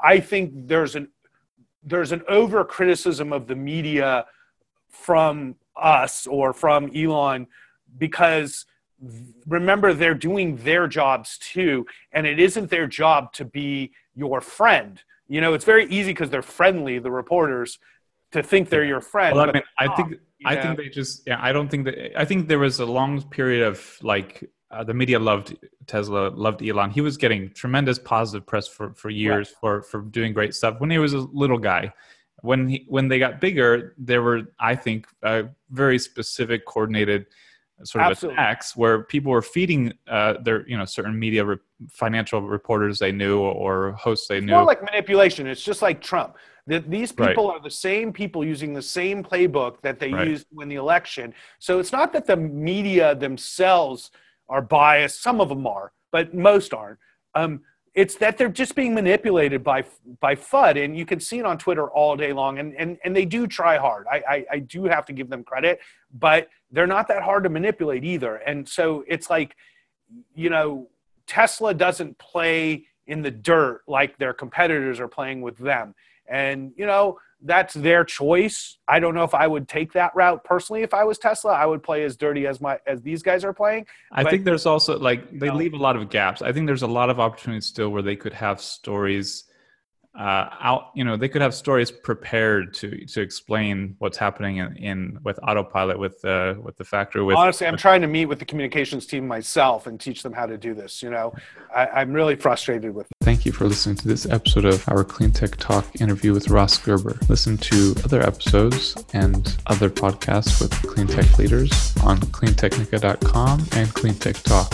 I 0.03 0.19
think 0.19 0.51
there's 0.67 0.97
an 0.97 1.07
there's 1.81 2.11
an 2.11 2.23
over 2.27 2.65
criticism 2.65 3.31
of 3.31 3.47
the 3.47 3.55
media 3.55 4.25
from 4.89 5.55
us 5.81 6.27
or 6.27 6.53
from 6.53 6.91
Elon 6.95 7.47
because 7.97 8.65
remember 9.45 9.93
they're 9.93 10.15
doing 10.15 10.57
their 10.57 10.87
jobs 10.87 11.37
too 11.37 11.85
and 12.11 12.25
it 12.25 12.39
isn't 12.39 12.69
their 12.69 12.87
job 12.87 13.31
to 13.31 13.45
be 13.45 13.91
your 14.15 14.41
friend 14.41 15.03
you 15.27 15.39
know 15.39 15.53
it's 15.53 15.65
very 15.65 15.85
easy 15.85 16.09
because 16.09 16.31
they're 16.31 16.41
friendly 16.41 16.97
the 16.97 17.11
reporters 17.11 17.77
to 18.31 18.41
think 18.41 18.69
they're 18.69 18.83
your 18.83 19.01
friend 19.01 19.35
Well, 19.35 19.49
I 19.49 19.53
mean, 19.53 19.63
I 19.77 19.95
think 19.95 20.15
I 20.45 20.55
know? 20.55 20.61
think 20.61 20.77
they 20.77 20.89
just. 20.89 21.23
Yeah, 21.25 21.39
I 21.41 21.51
don't 21.51 21.69
think 21.69 21.85
that. 21.85 22.19
I 22.19 22.25
think 22.25 22.47
there 22.47 22.59
was 22.59 22.79
a 22.79 22.85
long 22.85 23.21
period 23.29 23.63
of 23.63 23.97
like 24.01 24.47
uh, 24.69 24.83
the 24.83 24.93
media 24.93 25.19
loved 25.19 25.57
Tesla, 25.87 26.29
loved 26.29 26.61
Elon. 26.61 26.91
He 26.91 27.01
was 27.01 27.17
getting 27.17 27.49
tremendous 27.51 27.97
positive 27.97 28.45
press 28.45 28.67
for 28.67 28.93
for 28.93 29.09
years 29.09 29.49
for 29.59 29.81
for 29.81 30.01
doing 30.01 30.33
great 30.33 30.53
stuff 30.53 30.79
when 30.79 30.89
he 30.91 30.97
was 30.97 31.13
a 31.13 31.19
little 31.19 31.57
guy. 31.57 31.91
When 32.41 32.67
he 32.67 32.85
when 32.87 33.07
they 33.07 33.19
got 33.19 33.41
bigger, 33.41 33.95
there 33.97 34.21
were 34.21 34.43
I 34.59 34.75
think 34.75 35.07
uh, 35.23 35.43
very 35.71 35.97
specific, 35.99 36.65
coordinated 36.65 37.25
sort 37.83 38.03
of 38.05 38.11
Absolutely. 38.11 38.35
attacks 38.35 38.75
where 38.75 39.03
people 39.03 39.31
were 39.31 39.41
feeding 39.41 39.93
uh, 40.07 40.35
their 40.43 40.67
you 40.67 40.77
know 40.77 40.85
certain 40.85 41.17
media 41.17 41.43
re- 41.45 41.57
financial 41.89 42.41
reporters 42.41 42.99
they 42.99 43.11
knew 43.11 43.39
or 43.39 43.93
hosts 43.93 44.27
they 44.27 44.37
It's 44.37 44.45
knew. 44.45 44.53
more 44.53 44.63
like 44.65 44.83
manipulation. 44.83 45.47
It's 45.47 45.63
just 45.63 45.81
like 45.81 46.01
Trump. 46.01 46.35
That 46.67 46.89
these 46.91 47.13
Right. 47.17 47.29
people 47.29 47.49
are 47.49 47.61
the 47.61 47.71
same 47.71 48.11
people 48.11 48.43
using 48.43 48.73
the 48.73 48.81
same 48.81 49.23
playbook 49.23 49.81
that 49.81 49.99
they 49.99 50.11
Right. 50.11 50.27
used 50.27 50.47
when 50.51 50.67
the 50.69 50.75
election. 50.75 51.33
So 51.59 51.79
it's 51.79 51.91
not 51.91 52.11
that 52.13 52.25
the 52.25 52.35
media 52.37 53.15
themselves 53.15 54.11
are 54.49 54.61
biased. 54.61 55.21
Some 55.23 55.39
of 55.41 55.49
them 55.49 55.65
are, 55.65 55.91
but 56.11 56.33
most 56.33 56.73
aren't. 56.73 56.99
Um, 57.35 57.61
it's 57.97 58.13
that 58.17 58.37
they're 58.37 58.47
just 58.47 58.75
being 58.75 58.93
manipulated 58.93 59.63
by 59.63 59.83
by 60.19 60.35
FUD, 60.35 60.85
and 60.85 60.95
you 60.95 61.03
can 61.03 61.19
see 61.19 61.39
it 61.39 61.45
on 61.45 61.57
Twitter 61.57 61.89
all 61.89 62.15
day 62.15 62.31
long. 62.31 62.59
And 62.59 62.75
and 62.75 62.99
and 63.03 63.15
they 63.15 63.25
do 63.25 63.47
try 63.47 63.77
hard. 63.77 64.05
I 64.09 64.23
I, 64.29 64.45
I 64.51 64.59
do 64.59 64.83
have 64.85 65.03
to 65.05 65.13
give 65.13 65.29
them 65.29 65.43
credit, 65.43 65.79
but 66.13 66.47
they're 66.71 66.85
not 66.85 67.07
that 67.07 67.23
hard 67.23 67.43
to 67.45 67.49
manipulate 67.49 68.03
either. 68.03 68.35
And 68.35 68.69
so 68.69 69.03
it's 69.07 69.31
like, 69.31 69.55
you 70.35 70.51
know, 70.51 70.89
Tesla 71.25 71.73
doesn't 71.73 72.19
play 72.19 72.85
in 73.07 73.23
the 73.23 73.31
dirt 73.31 73.81
like 73.87 74.17
their 74.19 74.33
competitors 74.33 74.99
are 74.99 75.07
playing 75.07 75.41
with 75.41 75.57
them. 75.57 75.95
And, 76.29 76.73
you 76.75 76.85
know, 76.85 77.17
that's 77.43 77.73
their 77.75 78.03
choice. 78.03 78.77
I 78.87 78.99
don't 78.99 79.13
know 79.13 79.23
if 79.23 79.33
I 79.35 79.45
would 79.47 79.67
take 79.67 79.93
that 79.93 80.15
route 80.15 80.43
personally 80.43 80.81
if 80.83 80.93
I 80.93 81.03
was 81.03 81.17
Tesla. 81.17 81.53
I 81.53 81.65
would 81.65 81.83
play 81.83 82.03
as 82.03 82.15
dirty 82.17 82.47
as 82.47 82.59
my 82.59 82.79
as 82.87 83.01
these 83.01 83.21
guys 83.21 83.43
are 83.43 83.53
playing. 83.53 83.85
I 84.11 84.23
But- 84.23 84.31
think 84.31 84.45
there's 84.45 84.65
also 84.65 84.97
like 84.97 85.39
they 85.39 85.47
know. 85.47 85.55
leave 85.55 85.73
a 85.73 85.77
lot 85.77 85.95
of 85.95 86.09
gaps. 86.09 86.41
I 86.41 86.51
think 86.51 86.65
there's 86.67 86.81
a 86.81 86.87
lot 86.87 87.09
of 87.09 87.19
opportunities 87.19 87.65
still 87.65 87.89
where 87.89 88.01
they 88.01 88.15
could 88.15 88.33
have 88.33 88.59
stories 88.59 89.43
uh, 90.17 90.49
out. 90.59 90.91
You 90.95 91.03
know, 91.03 91.15
they 91.15 91.29
could 91.29 91.41
have 91.41 91.53
stories 91.53 91.91
prepared 91.91 92.73
to 92.75 93.05
to 93.05 93.21
explain 93.21 93.95
what's 93.99 94.17
happening 94.17 94.57
in, 94.57 94.75
in 94.77 95.19
with 95.23 95.39
autopilot 95.43 95.99
with 95.99 96.23
uh, 96.25 96.55
with 96.61 96.77
the 96.77 96.83
factory. 96.83 97.23
With 97.23 97.37
Honestly, 97.37 97.67
I'm 97.67 97.77
trying 97.77 98.01
to 98.01 98.07
meet 98.07 98.25
with 98.25 98.39
the 98.39 98.45
communications 98.45 99.05
team 99.05 99.27
myself 99.27 99.87
and 99.87 99.99
teach 99.99 100.23
them 100.23 100.33
how 100.33 100.45
to 100.45 100.57
do 100.57 100.73
this. 100.73 101.03
You 101.03 101.11
know, 101.11 101.33
I, 101.73 101.87
I'm 101.87 102.11
really 102.13 102.35
frustrated 102.35 102.93
with 102.93 103.07
Thank 103.21 103.45
you 103.45 103.51
for 103.51 103.65
listening 103.65 103.97
to 103.97 104.07
this 104.07 104.25
episode 104.25 104.65
of 104.65 104.87
our 104.87 105.03
Clean 105.03 105.31
Tech 105.31 105.57
Talk 105.57 105.85
interview 105.99 106.33
with 106.33 106.49
Ross 106.49 106.77
Gerber. 106.77 107.19
Listen 107.27 107.57
to 107.57 107.93
other 108.05 108.21
episodes 108.21 108.95
and 109.13 109.55
other 109.67 109.89
podcasts 109.89 110.61
with 110.61 110.71
clean 110.83 111.07
tech 111.07 111.37
leaders 111.37 111.93
on 112.03 112.19
cleantechnica.com 112.19 113.65
and 113.73 113.93
Clean 113.93 114.15
Tech 114.15 114.35
Talk. 114.43 114.71